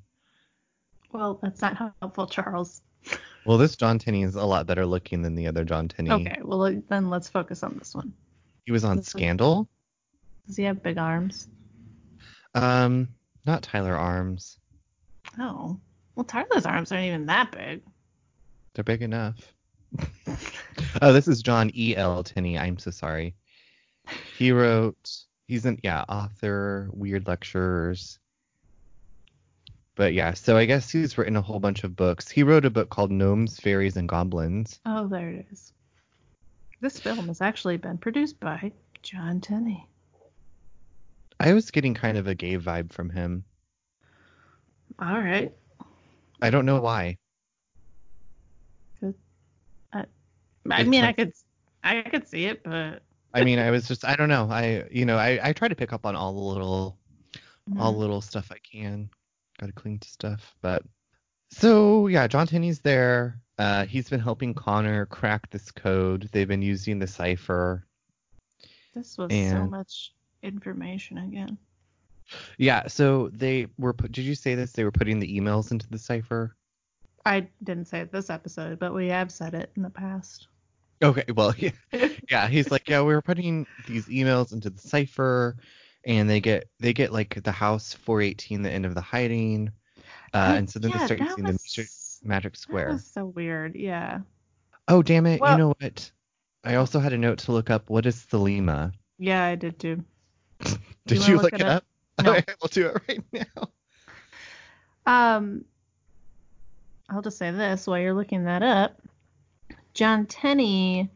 [1.12, 2.82] Well, that's not helpful, Charles.
[3.44, 6.10] Well, this John Tenney is a lot better looking than the other John Tenney.
[6.10, 8.12] Okay, well then let's focus on this one.
[8.64, 9.68] He was on Scandal.
[10.46, 11.48] Does he have big arms?
[12.54, 13.08] Um,
[13.46, 14.58] not Tyler Arms.
[15.38, 15.78] Oh.
[16.14, 17.82] Well, Tyler's arms aren't even that big.
[18.74, 19.36] They're big enough.
[21.02, 21.96] Oh, this is John E.
[21.96, 22.22] L.
[22.22, 22.58] Tenney.
[22.58, 23.34] I'm so sorry.
[24.36, 25.10] He wrote.
[25.46, 28.18] He's an yeah author, weird lectures.
[29.96, 32.28] But yeah, so I guess he's written a whole bunch of books.
[32.28, 34.80] He wrote a book called Gnomes, Fairies, and Goblins.
[34.84, 35.72] Oh, there it is.
[36.80, 39.86] This film has actually been produced by John Tenney.
[41.38, 43.44] I was getting kind of a gay vibe from him.
[44.98, 45.52] All right.
[46.42, 47.18] I don't know why.
[49.92, 50.04] I,
[50.70, 51.32] I mean, I could,
[51.82, 53.02] I could see it, but.
[53.32, 54.48] I mean, I was just, I don't know.
[54.50, 56.96] I, you know, I, I try to pick up on all the little,
[57.68, 57.80] mm-hmm.
[57.80, 59.10] all the little stuff I can.
[59.58, 60.82] Got to cling to stuff, but.
[61.50, 63.40] So yeah, John Tenney's there.
[63.58, 66.28] Uh, he's been helping Connor crack this code.
[66.32, 67.86] They've been using the cipher.
[68.94, 71.58] This was and, so much information again.
[72.58, 73.92] Yeah, so they were.
[73.92, 74.72] Did you say this?
[74.72, 76.56] They were putting the emails into the cipher.
[77.24, 80.48] I didn't say it this episode, but we have said it in the past.
[81.02, 81.70] Okay, well, yeah,
[82.30, 82.48] yeah.
[82.48, 85.56] He's like, yeah, we were putting these emails into the cipher,
[86.04, 89.70] and they get they get like the house 418, the end of the hiding,
[90.32, 92.88] uh, and so then yeah, they start using was, the magic square.
[92.88, 94.20] That was so weird, yeah.
[94.88, 95.40] Oh damn it!
[95.40, 96.10] Well, you know what?
[96.64, 97.90] I also had a note to look up.
[97.90, 98.92] What is Thelema?
[99.18, 100.04] Yeah, I did too.
[101.06, 101.76] did you, you look, look, it up?
[101.76, 101.84] up?
[102.22, 102.30] No.
[102.30, 103.68] Okay, we'll do it right now.
[105.36, 105.64] Um,
[107.08, 109.00] I'll just say this while you're looking that up.
[109.94, 111.08] John Tenney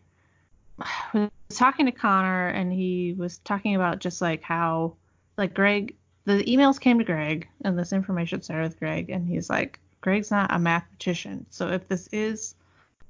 [1.12, 4.94] was talking to Connor and he was talking about just like how
[5.36, 9.50] like Greg the emails came to Greg and this information started with Greg and he's
[9.50, 11.44] like Greg's not a mathematician.
[11.50, 12.54] So if this is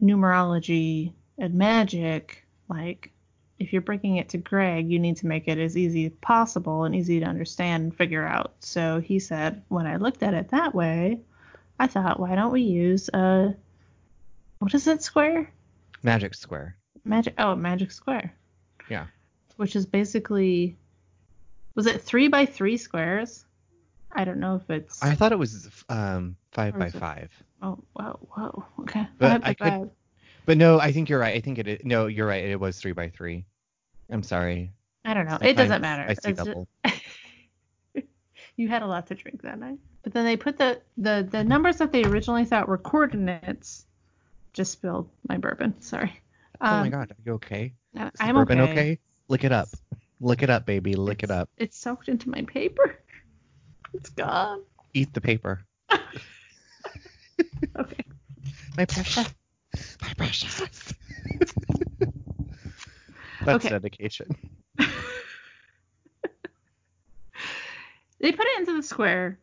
[0.02, 3.12] numerology and magic, like
[3.58, 6.84] if you're bringing it to Greg, you need to make it as easy as possible
[6.84, 8.54] and easy to understand and figure out.
[8.60, 11.20] So he said, when I looked at it that way,
[11.78, 13.54] I thought, why don't we use a
[14.60, 15.52] what is it square?
[16.02, 16.76] Magic square.
[17.04, 18.34] Magic oh magic square.
[18.88, 19.06] Yeah.
[19.56, 20.76] Which is basically
[21.74, 23.44] was it three by three squares?
[24.12, 25.02] I don't know if it's.
[25.02, 27.30] I thought it was um five by five.
[27.62, 29.06] Oh whoa whoa okay.
[29.18, 29.90] But I could,
[30.46, 31.36] But no, I think you're right.
[31.36, 31.80] I think it is.
[31.84, 32.44] No, you're right.
[32.44, 33.44] It was three by three.
[34.10, 34.72] I'm sorry.
[35.04, 35.38] I don't know.
[35.40, 36.04] It doesn't matter.
[36.08, 36.68] I see it's double.
[36.84, 37.02] Just...
[38.56, 39.78] you had a lot to drink that night.
[40.02, 43.86] But then they put the, the, the numbers that they originally thought were coordinates.
[44.52, 45.80] Just spilled my bourbon.
[45.80, 46.20] Sorry.
[46.60, 47.72] Um, oh my um, god, are you okay?
[47.94, 48.72] Is I'm bourbon okay.
[48.72, 48.98] okay.
[49.28, 49.68] Lick it up.
[50.20, 50.96] Lick it up, baby.
[50.96, 51.48] Lick it's, it up.
[51.56, 52.98] It's soaked into my paper.
[53.94, 54.64] It's gone.
[54.94, 55.60] Eat the paper.
[55.92, 56.02] okay.
[58.76, 59.32] My precious.
[60.02, 60.58] My precious.
[63.44, 63.68] That's okay.
[63.68, 64.26] dedication.
[64.78, 64.86] they
[68.32, 69.38] put it into the square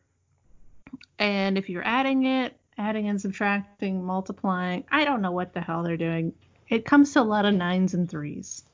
[1.18, 5.82] and if you're adding it, adding and subtracting, multiplying, I don't know what the hell
[5.82, 6.32] they're doing.
[6.68, 8.64] It comes to a lot of nines and threes.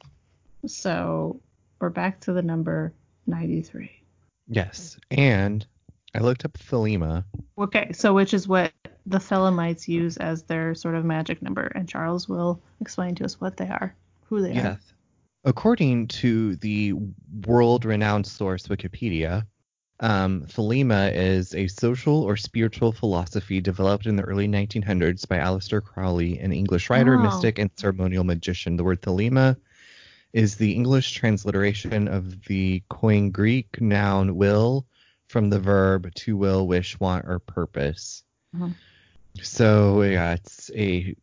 [0.67, 1.41] So
[1.81, 2.93] we're back to the number
[3.27, 3.91] 93.
[4.49, 4.99] Yes.
[5.11, 5.67] And
[6.15, 7.25] I looked up Thelema.
[7.59, 7.93] Okay.
[7.93, 8.73] So which is what
[9.07, 11.67] the Thelemites use as their sort of magic number.
[11.75, 13.95] And Charles will explain to us what they are,
[14.29, 14.55] who they are.
[14.55, 14.65] yes.
[14.65, 14.79] are.
[15.45, 16.95] According to the
[17.47, 19.45] world renowned source Wikipedia,
[20.03, 25.83] um, Thelema is a social or spiritual philosophy developed in the early 1900s by Aleister
[25.83, 27.23] Crowley, an English writer, oh.
[27.23, 28.77] mystic, and ceremonial magician.
[28.77, 29.57] The word Thelema
[30.33, 34.87] is the English transliteration of the Koine Greek noun will
[35.29, 38.25] from the verb to will, wish, want, or purpose.
[38.57, 38.73] Mm-hmm.
[39.41, 41.15] So yeah, it's a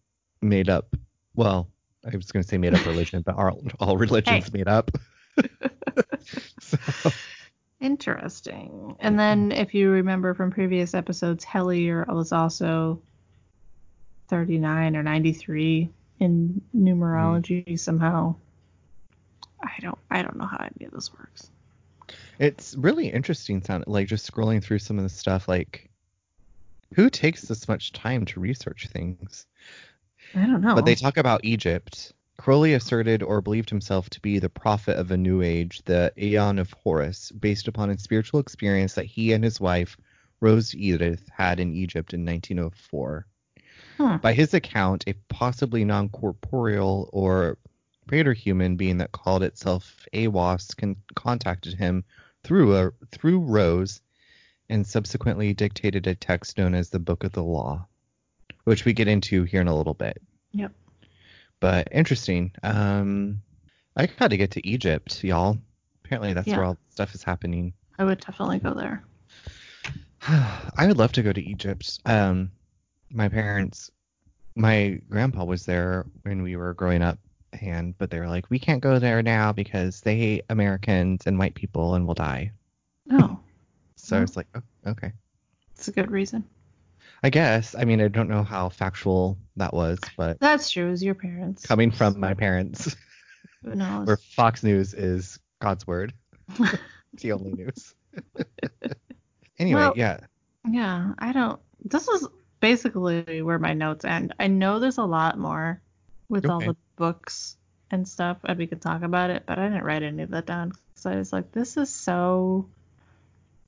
[0.41, 0.95] made up.
[1.35, 1.69] Well,
[2.05, 4.51] I was going to say made up religion, but all, all religions hey.
[4.53, 4.89] made up.
[7.81, 8.97] Interesting.
[8.99, 13.01] And then if you remember from previous episodes, Hellier was also
[14.27, 15.89] 39 or 93
[16.19, 17.79] in numerology mm.
[17.79, 18.35] somehow.
[19.61, 21.49] I don't I don't know how any of this works.
[22.37, 25.89] It's really interesting sound like just scrolling through some of the stuff like
[26.95, 29.45] who takes this much time to research things?
[30.35, 30.75] I don't know.
[30.75, 35.11] But they talk about Egypt Crowley asserted or believed himself to be the prophet of
[35.11, 39.43] a new age, the Aeon of Horus, based upon a spiritual experience that he and
[39.43, 39.97] his wife,
[40.39, 43.27] Rose Edith, had in Egypt in 1904.
[43.97, 44.19] Huh.
[44.21, 47.57] By his account, a possibly non corporeal or
[48.07, 52.05] greater human being that called itself Aiwass con- contacted him
[52.45, 53.99] through a, through Rose
[54.69, 57.85] and subsequently dictated a text known as the Book of the Law,
[58.63, 60.21] which we get into here in a little bit.
[60.53, 60.71] Yep.
[61.59, 62.51] But interesting.
[62.63, 63.41] Um,
[63.95, 65.57] I got to get to Egypt, y'all.
[66.05, 66.57] Apparently, that's yeah.
[66.57, 67.73] where all the stuff is happening.
[67.97, 69.03] I would definitely go there.
[70.27, 71.99] I would love to go to Egypt.
[72.05, 72.51] Um,
[73.11, 73.91] my parents,
[74.55, 77.17] my grandpa was there when we were growing up,
[77.61, 81.37] and but they were like, we can't go there now because they hate Americans and
[81.37, 82.51] white people and we'll die.
[83.11, 83.39] Oh,
[83.95, 84.21] So I Oh.
[84.21, 85.11] was like, oh, okay.
[85.75, 86.43] it's a good reason.
[87.23, 87.75] I guess.
[87.75, 90.91] I mean, I don't know how factual that was, but That's true.
[90.91, 91.65] It's your parents.
[91.65, 92.95] coming from my parents,
[93.63, 94.07] Who knows?
[94.07, 96.13] where Fox News is God's word,
[97.13, 97.93] it's the only news.
[99.59, 100.19] anyway, Well- yeah.
[100.69, 101.59] Yeah, I don't.
[101.85, 102.27] This is
[102.59, 104.33] basically where my notes end.
[104.39, 105.81] I know there's a lot more
[106.27, 107.55] with all the books
[107.89, 110.45] and stuff, and we could talk about it, but I didn't write any of that
[110.45, 110.73] down.
[110.95, 112.69] So I was like, this is so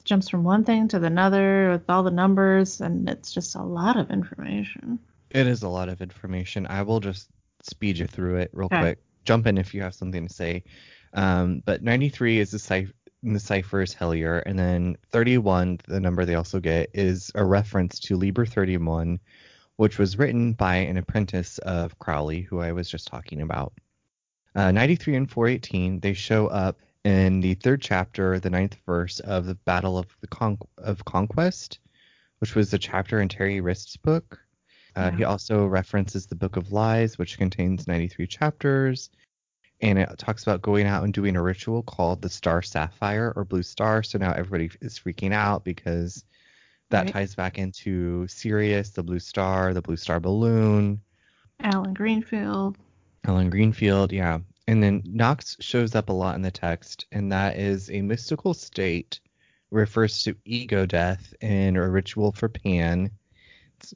[0.02, 3.62] jumps from one thing to the another with all the numbers, and it's just a
[3.62, 5.00] lot of information.
[5.30, 6.68] It is a lot of information.
[6.68, 7.30] I will just
[7.64, 8.80] speed you through it real Okay.
[8.80, 9.00] quick.
[9.24, 10.64] Jump in if you have something to say.
[11.14, 12.94] Um, but 93 is the cipher.
[13.24, 18.00] The cipher is Hellier, and then 31, the number they also get, is a reference
[18.00, 19.20] to Liber 31,
[19.76, 23.74] which was written by an apprentice of Crowley, who I was just talking about.
[24.56, 29.46] Uh, 93 and 418, they show up in the third chapter, the ninth verse of
[29.46, 31.80] the Battle of the Con- of Conquest,
[32.40, 34.40] which was a chapter in Terry Wriste's book.
[34.96, 39.10] Uh, He also references the Book of Lies, which contains 93 chapters,
[39.82, 43.46] and it talks about going out and doing a ritual called the Star Sapphire or
[43.46, 44.04] Blue Star.
[44.04, 46.24] So now everybody is freaking out because
[46.90, 47.14] that Right.
[47.14, 51.02] ties back into Sirius, the Blue Star, the Blue Star balloon,
[51.62, 52.78] Allen Greenfield.
[53.24, 54.40] Allen Greenfield, yeah.
[54.68, 58.54] And then Nox shows up a lot in the text, and that is a mystical
[58.54, 59.20] state,
[59.72, 63.12] refers to ego death and a ritual for Pan.
[63.80, 63.94] It's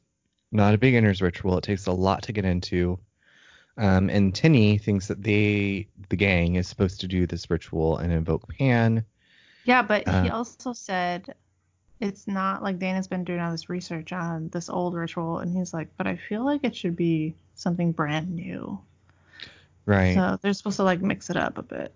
[0.51, 1.57] not a beginner's ritual.
[1.57, 2.99] It takes a lot to get into.
[3.77, 8.11] Um, and Tinny thinks that they, the gang, is supposed to do this ritual and
[8.11, 9.05] invoke Pan.
[9.65, 11.35] Yeah, but he Uh, also said
[11.99, 15.73] it's not like Dana's been doing all this research on this old ritual, and he's
[15.73, 18.79] like, but I feel like it should be something brand new.
[19.85, 20.15] Right.
[20.15, 21.93] So they're supposed to like mix it up a bit.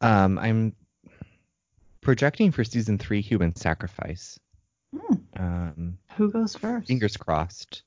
[0.00, 0.74] Um, I'm
[2.00, 4.38] projecting for season three human sacrifice.
[4.96, 5.14] Hmm.
[5.36, 6.86] Um, Who goes first?
[6.88, 7.82] fingers crossed.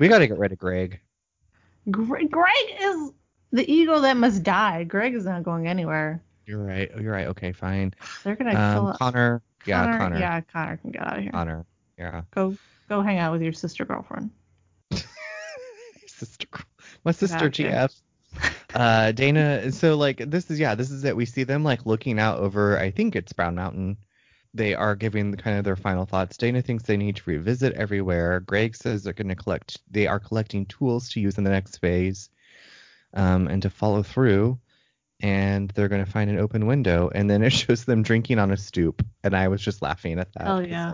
[0.00, 1.00] We got to get rid of Greg.
[1.90, 3.12] Greg, Greg is
[3.52, 4.82] the ego that must die.
[4.84, 6.20] Greg is not going anywhere.
[6.46, 6.90] You're right.
[7.00, 7.26] You're right.
[7.28, 7.94] Okay, fine.
[8.24, 9.42] They're gonna kill Um, Connor.
[9.66, 10.18] Yeah, Connor.
[10.18, 11.32] Yeah, Connor can get out of here.
[11.32, 11.64] Connor.
[11.98, 12.22] Yeah.
[12.32, 12.56] Go
[12.88, 14.30] go hang out with your sister girlfriend.
[16.06, 16.46] sister.
[17.04, 17.50] My sister.
[17.50, 17.92] GF.
[18.76, 19.72] Uh, Dana.
[19.72, 21.16] So like this is yeah this is it.
[21.16, 22.78] We see them like looking out over.
[22.78, 23.96] I think it's Brown Mountain.
[24.52, 26.36] They are giving kind of their final thoughts.
[26.36, 28.40] Dana thinks they need to revisit everywhere.
[28.40, 29.78] Greg says they're going to collect.
[29.90, 32.28] They are collecting tools to use in the next phase,
[33.14, 34.58] um, and to follow through.
[35.20, 38.50] And they're going to find an open window, and then it shows them drinking on
[38.50, 39.04] a stoop.
[39.24, 40.48] And I was just laughing at that.
[40.48, 40.92] Oh yeah.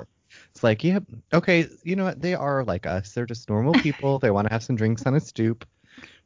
[0.52, 2.22] It's like, yep, okay, you know what?
[2.22, 3.12] They are like us.
[3.12, 4.18] They're just normal people.
[4.20, 5.66] they want to have some drinks on a stoop,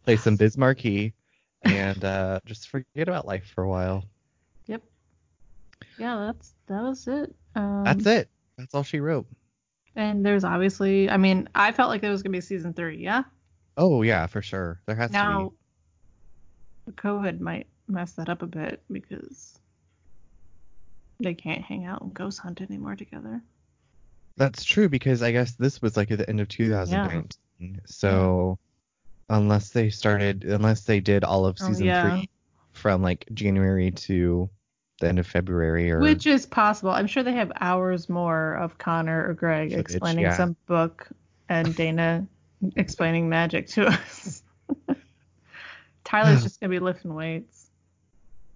[0.05, 1.15] play some Biz Markie,
[1.71, 4.05] and uh, just forget about life for a while.
[4.67, 4.83] Yep.
[5.99, 7.35] Yeah, that's that was it.
[7.55, 8.29] Um, That's it.
[8.59, 9.27] That's all she wrote.
[9.95, 12.99] And there's obviously, I mean, I felt like there was gonna be season three.
[12.99, 13.23] Yeah.
[13.77, 14.81] Oh yeah, for sure.
[14.87, 15.53] There has to be Now,
[16.87, 19.59] the COVID might mess that up a bit because
[21.21, 23.43] they can't hang out and ghost hunt anymore together.
[24.37, 27.81] That's true because I guess this was like at the end of 2019.
[27.87, 28.59] So
[29.29, 32.17] unless they started, unless they did all of Oh, season yeah.
[32.19, 32.29] three
[32.73, 34.49] from like January to
[35.01, 36.91] the end of February or Which is possible.
[36.91, 40.37] I'm sure they have hours more of Connor or Greg Footage, explaining yeah.
[40.37, 41.09] some book
[41.49, 42.27] and Dana
[42.77, 44.43] explaining magic to us.
[46.05, 47.71] Tyler's just gonna be lifting weights.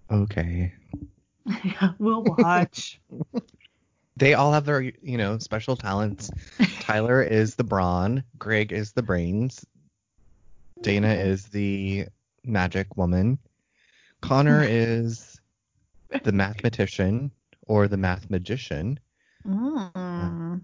[0.09, 0.73] okay.
[1.63, 2.99] yeah, we'll watch.
[4.17, 6.31] they all have their you know special talents.
[6.79, 9.65] Tyler is the brawn, Greg is the brains,
[10.81, 12.05] Dana is the
[12.43, 13.37] magic woman,
[14.21, 15.39] Connor is
[16.23, 17.31] the mathematician
[17.67, 18.99] or the math magician.
[19.45, 20.61] Mm.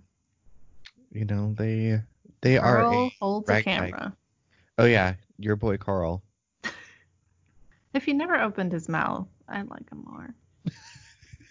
[1.11, 2.01] You know they
[2.41, 2.81] they are.
[2.81, 4.13] Karl A, holds a camera.
[4.77, 6.23] oh yeah, your boy Karl.
[7.93, 10.35] If he never opened his mouth, I'd like him more.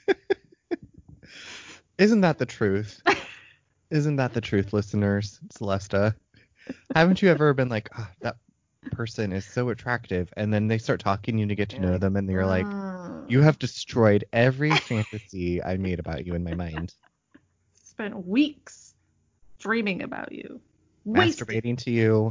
[1.99, 3.03] Isn't that the truth?
[3.91, 5.41] Isn't that the truth, listeners?
[5.49, 6.15] Celesta.
[6.95, 8.37] Haven't you ever been like, ah, that
[8.91, 12.17] person is so attractive, and then they start talking you to get to know them,
[12.17, 12.67] and you're like,
[13.29, 16.95] you have destroyed every fantasy I made about you in my mind.
[17.75, 18.95] spent weeks
[19.59, 20.61] dreaming about you.
[21.07, 22.31] Masturbating to you.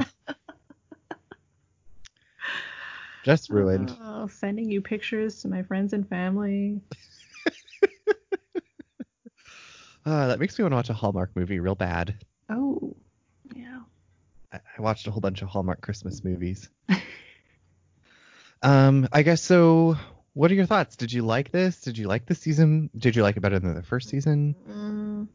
[3.24, 3.97] Just ruined.
[4.03, 6.80] Oh, sending you pictures to my friends and family.
[10.06, 12.24] Uh, that makes me want to watch a Hallmark movie real bad.
[12.49, 12.95] Oh.
[14.78, 16.70] I, watched a whole bunch of Hallmark Christmas movies.
[18.62, 19.97] um, I guess so.
[20.34, 20.95] What are your thoughts?
[20.95, 21.82] Did you like this?
[21.82, 22.89] Did you like the season?
[22.97, 24.56] Did you like it better than the first season?
[24.70, 25.28] Mm,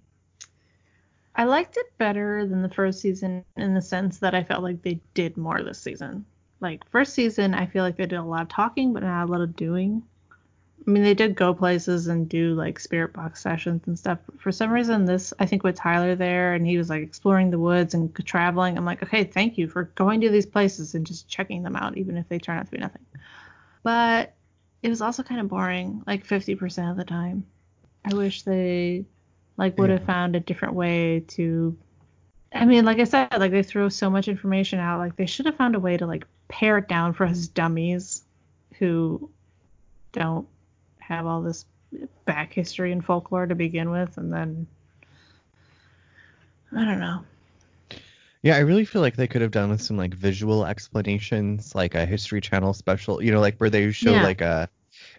[1.35, 4.83] I liked it better than the first season in the sense that I felt like
[4.83, 6.27] they did more this season.
[6.61, 9.33] Like first season, I feel like they did a lot of talking, but not a
[9.33, 10.03] lot of doing.
[10.87, 14.19] I mean, they did go places and do like spirit box sessions and stuff.
[14.27, 17.51] But for some reason, this I think with Tyler there and he was like exploring
[17.51, 18.77] the woods and traveling.
[18.79, 21.99] I'm like, okay, thank you for going to these places and just checking them out,
[21.99, 23.05] even if they turn out to be nothing.
[23.83, 24.35] But
[24.83, 27.47] it was also kind of boring, like 50% of the time.
[28.05, 29.05] I wish they
[29.57, 30.07] like would have Yeah.
[30.07, 31.77] found a different way to.
[32.55, 34.99] I mean, like I said, like they throw so much information out.
[34.99, 38.25] Like they should have found a way to like pare it down for us dummies
[38.79, 39.31] who
[40.13, 40.49] don't
[41.11, 41.67] have all this
[42.25, 44.67] back history and folklore to begin with, and then
[46.73, 47.25] I don't know.
[48.43, 51.95] Yeah, I really feel like they could have done with some like visual explanations, like
[51.95, 54.23] a History Channel special, you know, like where they show Yeah.
[54.23, 54.69] like a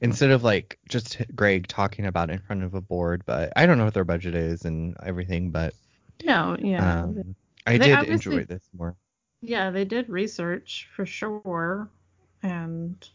[0.02, 3.24] instead of like just Greg talking about it in front of a board.
[3.26, 5.74] But I don't know what their budget is and everything, but
[6.24, 7.36] No, yeah, um,
[7.68, 8.96] I They did enjoy this more.
[9.42, 11.90] yeah, they did research for sure,
[12.44, 13.08] and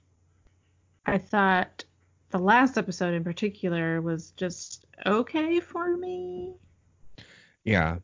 [1.07, 1.85] I thought
[2.31, 6.55] the last episode in particular was just okay for me.
[7.65, 7.99] Yeah,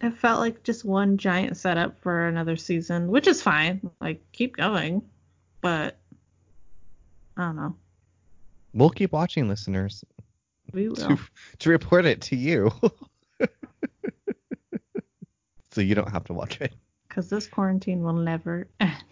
[0.00, 3.88] It felt like just one giant setup for another season, which is fine.
[4.00, 5.02] Like, keep going,
[5.60, 5.98] but
[7.36, 7.76] I don't know.
[8.74, 10.04] we'll keep watching, listeners,
[10.72, 10.96] We will.
[10.96, 11.18] to
[11.60, 12.70] to report it to you,
[15.70, 16.72] so you don't have to watch it.
[17.08, 19.02] Because this quarantine will never end.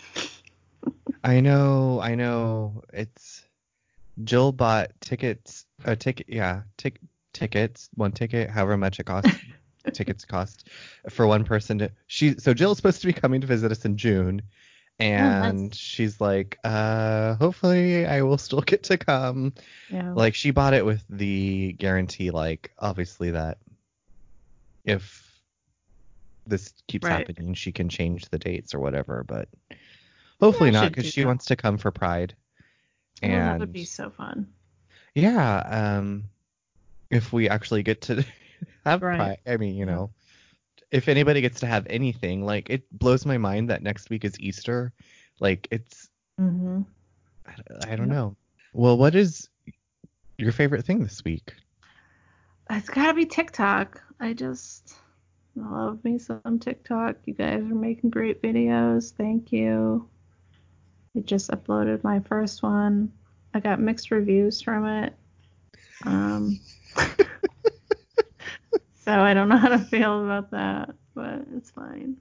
[1.25, 2.83] I know, I know.
[2.93, 3.45] It's
[4.25, 7.01] Jill bought tickets, a ticket, yeah, tic-
[7.33, 9.31] tickets, one ticket, however much it costs.
[9.95, 10.69] tickets cost
[11.09, 11.91] for one person to.
[12.09, 14.43] She so Jill's supposed to be coming to visit us in June,
[14.99, 19.55] and she's like, uh, hopefully I will still get to come.
[19.91, 20.13] yeah.
[20.15, 23.59] Like she bought it with the guarantee, like obviously that
[24.85, 25.25] if
[26.47, 27.27] this keeps Right.
[27.29, 29.25] happening, she can change the dates or whatever.
[29.27, 29.49] But
[30.41, 31.27] hopefully Yeah, not, because she that.
[31.27, 32.35] wants to come for Pride.
[33.23, 34.55] Oh, And that would be so fun.
[35.15, 35.59] yeah,
[35.99, 36.25] um,
[37.11, 38.25] if we actually get to
[38.85, 39.13] have Right.
[39.13, 40.11] Pride, I mean, you know,
[40.91, 44.39] if anybody gets to have anything, like it blows my mind that next week is
[44.41, 44.93] Easter.
[45.41, 46.83] Like it's, hmm
[47.47, 48.37] I, I don't know.
[48.73, 49.49] Well, what is
[50.39, 51.55] your favorite thing this week?
[52.71, 54.03] It's gotta be TikTok.
[54.21, 54.95] I just
[55.57, 57.17] love me some TikTok.
[57.27, 59.13] You guys are making great videos.
[59.13, 60.09] Thank you.
[61.19, 63.11] I just uploaded my first one.
[63.53, 65.15] I got mixed reviews from it.
[66.05, 66.61] Um,
[69.05, 72.19] so I don't know how to feel about that, but it's fine.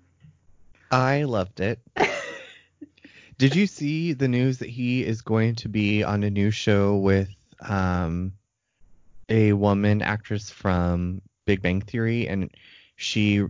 [0.90, 1.80] I loved it.
[3.38, 6.96] Did you see the news that he is going to be on a new show
[6.98, 7.30] with
[7.62, 8.34] um
[9.30, 12.50] a woman actress from Big Bang Theory and
[12.96, 13.44] she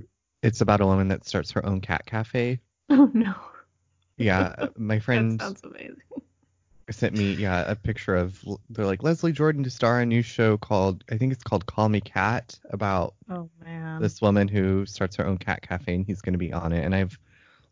[0.44, 2.60] it's about a woman that starts her own cat cafe.
[2.90, 3.34] Oh no.
[4.18, 5.98] Yeah, my That friend sounds amazing.
[6.90, 10.22] sent me yeah a picture of they're like Leslie Jordan to star in a new
[10.22, 14.02] show called I think it's called Call Me Cat about Oh man.
[14.02, 16.84] this woman who starts her own cat cafe and he's going to be on it
[16.86, 17.18] and I've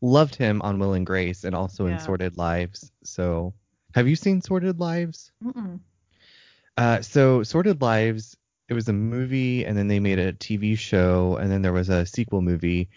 [0.02, 2.92] loved him on Will and Grace and also in Sordid Lives.
[3.04, 3.54] So,
[3.94, 5.32] have you seen Sordid Lives?
[5.44, 5.80] Mm-mm.
[6.78, 8.36] Uh so Sordid Lives
[8.68, 11.88] it was a movie and then they made a TV show and then there was
[11.90, 12.90] a sequel movie.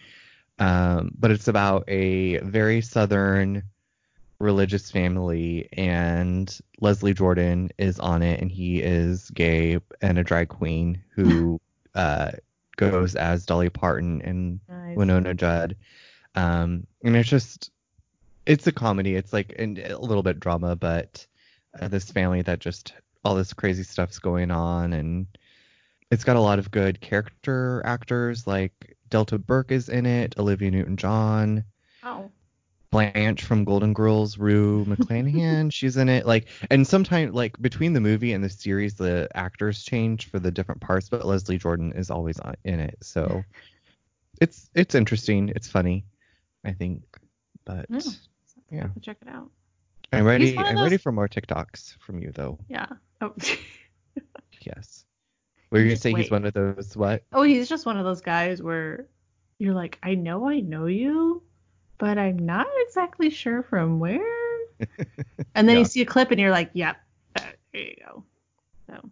[0.59, 3.63] Um but it's about a very southern
[4.39, 10.49] religious family and Leslie Jordan is on it and he is gay and a drag
[10.49, 11.61] queen who
[11.95, 12.31] uh
[12.79, 14.97] goes as Dolly Parton and Nice.
[14.97, 15.77] Wynonna Judd.
[16.35, 17.71] Um, and it's just,
[18.47, 19.17] it's a comedy.
[19.17, 21.27] It's like and a little bit drama, but
[21.79, 22.95] uh, this family that just
[23.25, 25.27] all this crazy stuff's going on, and
[26.11, 28.47] it's got a lot of good character actors.
[28.47, 31.65] Like Delta Burke is in it, Olivia Newton-John,
[32.05, 32.31] Oh.
[32.91, 36.27] Blanche from Golden Girls, Rue McClanahan, she's in it.
[36.27, 40.51] Like, and sometimes like between the movie and the series, the actors change for the
[40.51, 42.97] different parts, but Leslie Jordan is always on, in it.
[43.03, 43.45] So
[44.41, 45.51] it's it's interesting.
[45.55, 46.05] It's funny,
[46.65, 47.03] I think.
[47.67, 47.87] But
[48.71, 48.89] Yeah.
[49.03, 49.51] Check it out.
[50.11, 50.57] I'm ready.
[50.57, 52.59] I'm those- ready for more TikToks from you, though.
[52.71, 52.87] Yeah.
[53.21, 53.35] Oh.
[54.63, 55.05] Yes.
[55.71, 57.25] Were you gonna say he's one of those what?
[57.33, 59.07] oh, he's just one of those guys where
[59.59, 61.43] you're like, I know I know you,
[61.99, 64.21] but I'm not exactly sure from where.
[65.55, 65.79] and then Yeah.
[65.81, 66.97] you see a clip and you're like, yep,
[67.35, 68.25] there you go.
[68.87, 69.11] So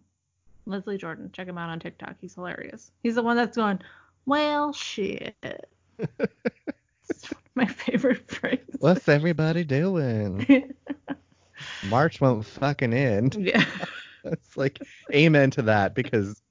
[0.65, 1.29] Leslie Jordan.
[1.31, 2.15] Check him out on TikTok.
[2.19, 2.91] He's hilarious.
[3.03, 3.79] He's the one that's going,
[4.25, 5.35] well, shit.
[5.99, 8.59] it's my favorite phrase.
[8.79, 10.73] What's everybody doing?
[11.89, 13.35] March won't fucking end.
[13.39, 13.63] yeah.
[14.25, 14.79] It's like
[15.13, 16.41] amen to that because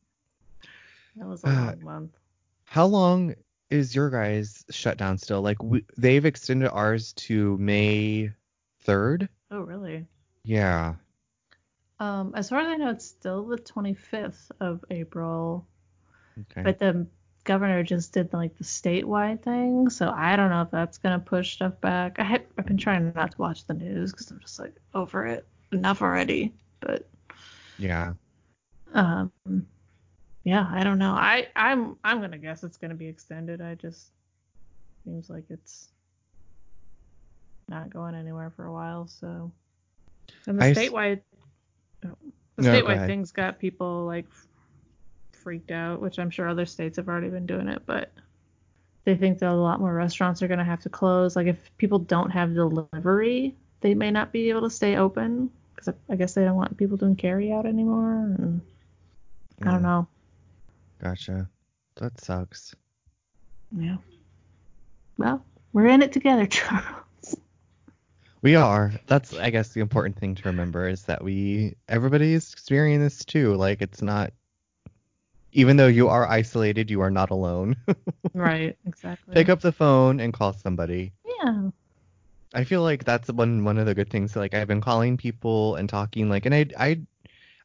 [1.16, 2.16] That was a long month.
[2.64, 3.34] how long
[3.70, 5.42] is your guys shutdown still?
[5.42, 8.30] Like we, they've extended ours to May
[8.86, 9.28] 3rd.
[9.50, 10.06] Oh, really?
[10.44, 10.94] Yeah.
[11.98, 15.66] Um, as far as I know, it's still the 25th of April,
[16.38, 16.62] Okay.
[16.62, 17.06] but the
[17.44, 21.54] governor just did like the statewide thing, so I don't know if that's gonna push
[21.54, 22.16] stuff back.
[22.18, 25.26] I have, I've been trying not to watch the news because I'm just like over
[25.26, 26.52] it, enough already.
[26.80, 27.08] But
[27.78, 28.12] yeah.
[28.92, 29.32] um,
[30.47, 31.12] yeah, I don't know.
[31.12, 33.61] I I'm I'm gonna guess it's gonna be extended.
[33.61, 34.12] I just
[35.05, 35.90] seems like it's
[37.68, 39.09] not going anywhere for a while.
[39.09, 39.53] So
[40.47, 41.22] and the I s- statewide
[42.07, 42.16] oh,
[42.57, 43.09] the No, statewide ahead.
[43.09, 44.26] thing's got people like
[45.32, 48.12] freaked out, which I'm sure other states have already been doing it, but
[49.05, 51.36] they think that a lot more restaurants are gonna have to close.
[51.36, 55.88] Like if people don't have delivery, they may not be able to stay open because
[56.09, 58.12] I, I guess they don't want people doing carry out anymore.
[58.38, 58.61] And
[59.64, 60.07] I don't Mm, know.
[61.03, 61.49] Gotcha.
[61.97, 62.74] That sucks.
[63.76, 63.97] Yeah.
[65.18, 67.36] Well, we're in it together, Charles.
[68.42, 68.92] We are.
[69.07, 73.55] That's I guess the important thing to remember is that we everybody's experiencing this too.
[73.55, 74.32] Like it's not
[75.53, 77.76] even though you are isolated, you are not alone.
[78.34, 79.34] right, exactly.
[79.34, 81.12] Pick up the phone and call somebody.
[81.42, 81.70] Yeah.
[82.55, 84.36] I feel like that's one one of the good things.
[84.36, 87.01] Like I've been calling people and talking like and I I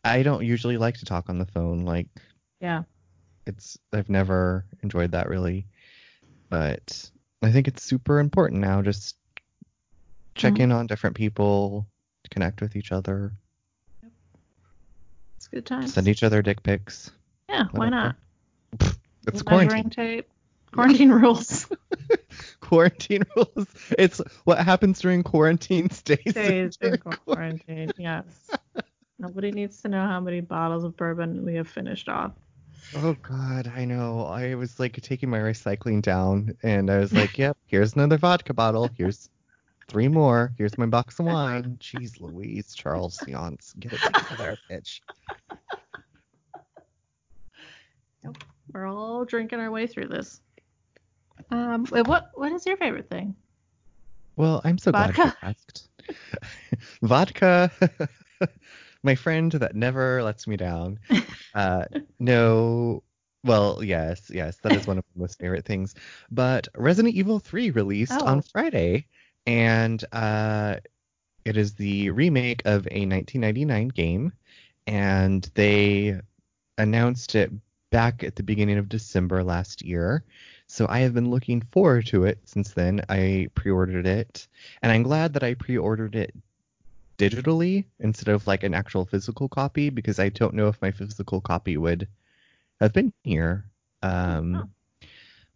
[0.04, 1.86] I don't usually like to talk on the phone.
[1.86, 2.08] Like
[2.60, 2.84] Yeah.
[3.52, 5.68] It's I've never enjoyed that really.
[6.50, 7.10] But
[7.42, 9.16] I think it's super important now just
[10.36, 10.60] check Mhm.
[10.62, 11.88] in on different people,
[12.30, 13.34] connect with each other,
[15.38, 15.94] It's good times.
[15.94, 17.12] send each other dick pics.
[17.50, 18.16] yeah, why not?
[19.28, 19.90] It's quarantine.
[19.90, 20.28] tape.
[20.72, 21.68] Quarantine rules.
[22.62, 23.68] Quarantine rules.
[24.00, 26.20] It's what happens during quarantine stays.
[26.30, 27.92] Stays in during quarantine.
[27.98, 28.24] Yes.
[29.20, 32.32] Nobody needs to know how many bottles of bourbon we have finished off.
[32.94, 34.26] Oh God, I know.
[34.26, 38.54] I was like taking my recycling down, and I was like, "Yep, here's another vodka
[38.54, 38.92] bottle.
[38.98, 39.30] Here's
[39.88, 40.52] three more.
[40.58, 45.00] Here's my box of wine." Jeez, Louise, Charles Seance, get it together, bitch.
[48.24, 48.38] Nope,
[48.74, 50.42] We're all drinking our way through this.
[51.50, 53.36] Um, what what is your favorite thing?
[54.36, 55.38] Well, I'm so glad Vodka?
[55.44, 55.90] you asked.
[57.02, 57.72] vodka,
[59.04, 61.00] my friend that never lets me down.
[61.54, 61.84] Uh,
[62.20, 63.04] no,
[63.44, 65.96] well, yes, yes, that is one of my most favorite things.
[66.32, 68.26] But Resident Evil 3 released Oh.
[68.26, 69.06] on Friday,
[69.46, 70.78] and uh,
[71.44, 74.32] it is the remake of a 1999 game,
[74.88, 76.22] and they
[76.78, 77.52] announced it
[77.92, 80.24] back at the beginning of December last year.
[80.68, 83.02] So I have been looking forward to it since then.
[83.10, 84.48] I pre-ordered it,
[84.82, 86.34] and I'm glad that I pre-ordered it
[87.22, 91.42] digitally instead of like an actual physical copy because I don't know if my physical
[91.42, 92.08] copy would
[92.80, 93.66] have been here.
[94.02, 94.70] Um, Oh.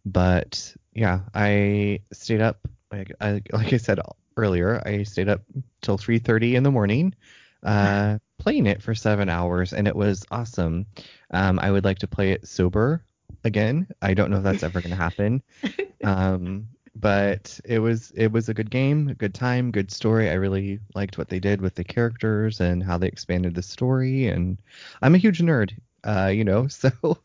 [0.04, 4.00] but yeah, I stayed up like I like I said
[4.36, 5.42] earlier, I stayed up
[5.82, 7.14] till 3:30 in the morning,
[7.62, 10.86] uh, playing it for seven hours, and it was awesome.
[11.32, 13.02] Um, I would like to play it sober
[13.44, 13.88] again.
[14.02, 15.42] I don't know if that's ever gonna happen.
[16.04, 16.68] Um,
[17.00, 20.30] but it was it was a good game, a good time, good story.
[20.30, 24.26] I really liked what they did with the characters and how they expanded the story.
[24.26, 24.58] And
[25.02, 25.72] I'm a huge nerd,
[26.04, 26.90] uh, you know, so.
[27.02, 27.16] Um,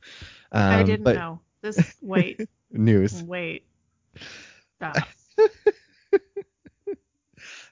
[0.51, 1.39] I didn't but know.
[1.61, 2.41] This wait,
[2.71, 3.23] News.
[3.23, 3.65] wait.
[4.77, 4.97] Stop.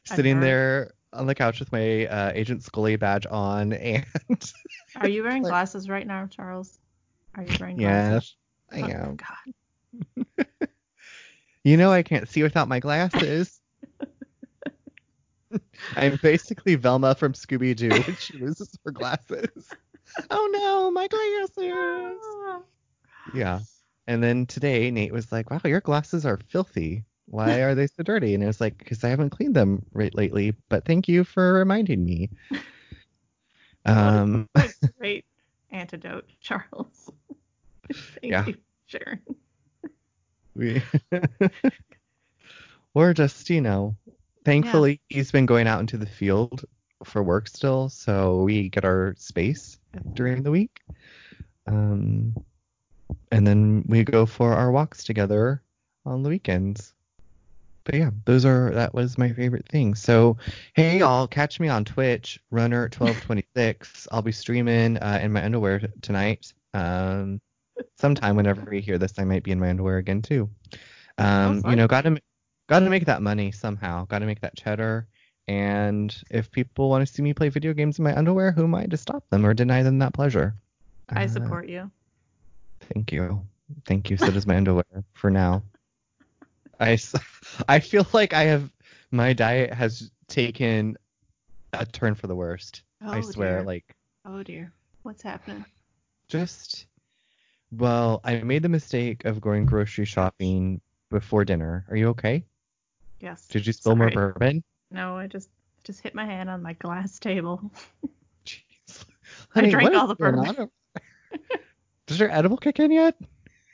[0.05, 4.05] Sitting there on the couch with my uh, Agent Scully badge on, and
[4.95, 6.79] Are you wearing glasses right now, Charles?
[7.35, 8.35] Are you wearing glasses?
[8.71, 8.83] yes?
[8.87, 9.17] I Oh, am.
[9.17, 10.45] God.
[11.63, 13.59] You know I can't see without my glasses.
[15.95, 19.75] I'm basically Velma from Scooby Doo when she loses her glasses.
[20.31, 22.19] Oh no, my glasses.
[22.23, 22.61] Ah.
[23.31, 23.59] Yeah.
[24.07, 27.03] And then today Nate was like, "Wow, your glasses are filthy.
[27.25, 30.13] Why are they so dirty?" And I was like, "Because I haven't cleaned them right
[30.15, 30.55] lately.
[30.69, 32.29] But thank you for reminding me."
[33.85, 34.47] Um,
[34.99, 35.25] great
[35.71, 37.09] antidote, Charles.
[38.21, 38.45] Thank Yeah.
[38.45, 38.55] you,
[38.87, 39.21] Sharon.
[40.59, 40.83] We
[42.93, 43.95] we're just, you know,
[44.45, 46.65] thankfully he's been going out into the field
[47.05, 49.77] for work still, so we get our space
[50.13, 50.81] during the week.
[51.67, 52.35] Um,
[53.31, 55.61] and then we go for our walks together
[56.05, 56.93] on the weekends.
[57.85, 59.95] but yeah, those are that was my favorite thing.
[59.95, 60.37] So
[60.73, 64.07] hey y'all, catch me on Twitch, runner twelve twenty six.
[64.11, 66.53] I'll be streaming uh, in my underwear t- tonight.
[66.73, 67.41] Um,
[67.97, 70.49] sometime whenever you hear this, I might be in my underwear again too.
[71.17, 72.19] Um, you know, got to
[72.67, 74.05] got to make that money somehow.
[74.05, 75.07] Got to make that cheddar.
[75.47, 78.75] And if people want to see me play video games in my underwear, who am
[78.75, 80.55] I to stop them or deny them that pleasure?
[81.09, 81.89] I Uh, support you.
[82.93, 83.41] Thank you.
[83.85, 84.17] Thank you.
[84.17, 85.63] So does my underwear for now.
[86.79, 86.97] I,
[87.67, 88.71] I feel like I have
[89.11, 90.97] my diet has taken
[91.73, 92.83] a turn for the worst.
[93.01, 93.65] I Oh, swear, dear.
[93.65, 94.71] like Oh dear.
[95.03, 95.65] What's happening?
[96.27, 96.85] just
[97.71, 101.85] well, I made the mistake of going grocery shopping before dinner.
[101.89, 102.43] Are you okay?
[103.19, 103.45] Yes.
[103.47, 104.63] Did you spill more bourbon?
[104.91, 105.49] No, I just
[105.83, 107.71] just hit my hand on my glass table.
[108.45, 108.61] Jeez.
[109.55, 110.39] I Honey, drank all the bourbon.
[110.39, 111.59] on over there?
[112.07, 113.15] Does your edible kick in yet?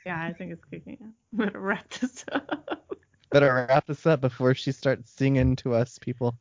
[0.04, 1.12] Yeah, I think it's kicking in.
[1.32, 2.96] I'm gonna wrap this up.
[3.30, 6.36] Better wrap this up before she starts singing to us, people.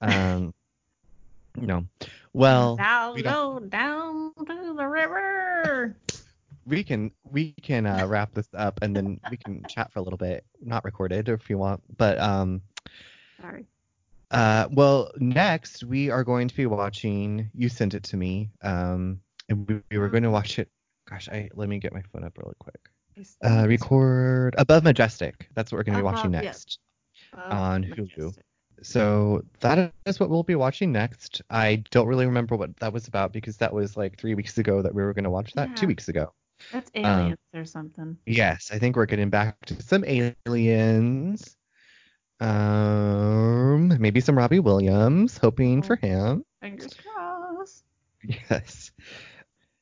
[0.00, 0.54] Um,
[1.56, 1.86] no.
[2.32, 5.96] Well, now we go down to the river.
[6.66, 10.02] We can we can uh, wrap this up and then we can chat for a
[10.02, 10.44] little bit.
[10.60, 12.62] Not recorded if you want but um
[13.40, 13.66] Sorry.
[14.30, 19.20] uh well next we are going to be watching you sent it to me um
[19.48, 20.68] and we, we were going to watch it
[21.08, 22.78] gosh i let me get my phone up really quick.
[23.42, 25.48] Uh record above majestic.
[25.54, 26.42] That's what we're going to be watching yeah.
[26.42, 26.80] next
[27.32, 28.34] on Hulu.
[28.82, 31.40] so that is what we'll be watching next.
[31.48, 34.82] I don't really remember what that was about because that was like three weeks ago
[34.82, 35.76] that we were going to watch that.
[35.76, 36.32] Two weeks ago
[36.72, 38.16] That's aliens or something.
[38.26, 41.56] Yes, I think we're getting back to some aliens.
[42.40, 46.44] Um, maybe some Robbie Williams, hoping for him.
[46.60, 47.84] Fingers crossed.
[48.50, 48.90] Yes.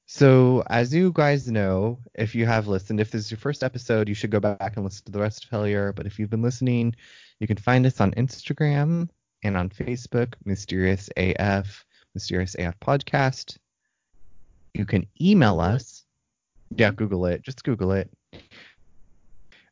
[0.07, 4.09] So, as you guys know, if you have listened, if this is your first episode,
[4.09, 5.95] you should go back and listen to the rest of Hellier.
[5.95, 6.95] But if you've been listening,
[7.41, 9.09] you can find us on Instagram
[9.43, 13.57] and on Facebook, Mysterious AF, Mysterious AF Podcast.
[14.75, 15.94] You can email us.
[16.77, 17.43] Yeah, Google it.
[17.43, 18.11] Just Google it.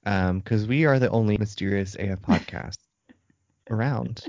[0.05, 2.79] Um, because we are the only Mysterious AF podcast
[3.71, 4.25] around.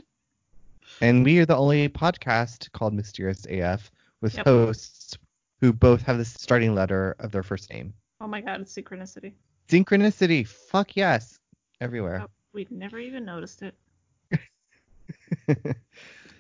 [1.02, 3.92] And we are the only podcast called Mysterious AF
[4.22, 4.46] with Yep.
[4.46, 5.18] hosts
[5.60, 7.94] who both have the starting letter of their first name.
[8.22, 9.34] Oh my god, it's synchronicity.
[9.68, 11.40] Synchronicity, fuck yes,
[11.82, 12.22] everywhere.
[12.24, 13.76] Oh, we'd never even noticed it.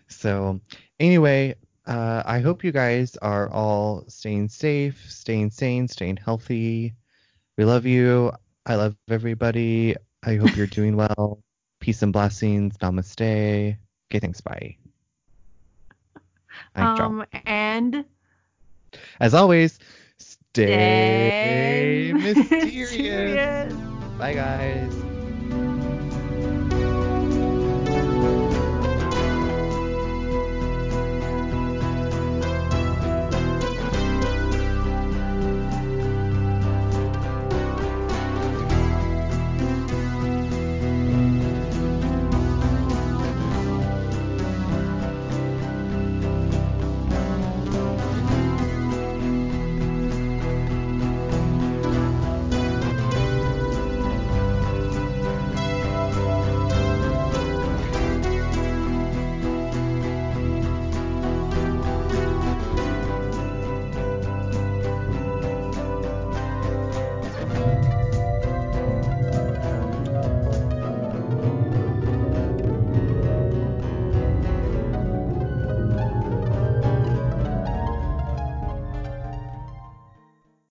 [0.07, 0.59] so,
[0.99, 1.55] anyway,
[1.85, 6.93] uh, I hope you guys are all staying safe, staying sane, staying healthy.
[7.57, 8.31] We love you.
[8.65, 9.95] I love everybody.
[10.23, 11.41] I hope you're doing well.
[11.79, 12.77] Peace and blessings.
[12.77, 13.77] Namaste.
[14.09, 14.41] Okay, thanks.
[14.41, 14.77] Bye.
[16.75, 18.05] Um, and
[19.19, 19.79] As always,
[20.19, 21.03] stay
[21.39, 22.53] stay mysterious.
[22.61, 23.73] mysterious.
[24.17, 25.02] Bye, guys.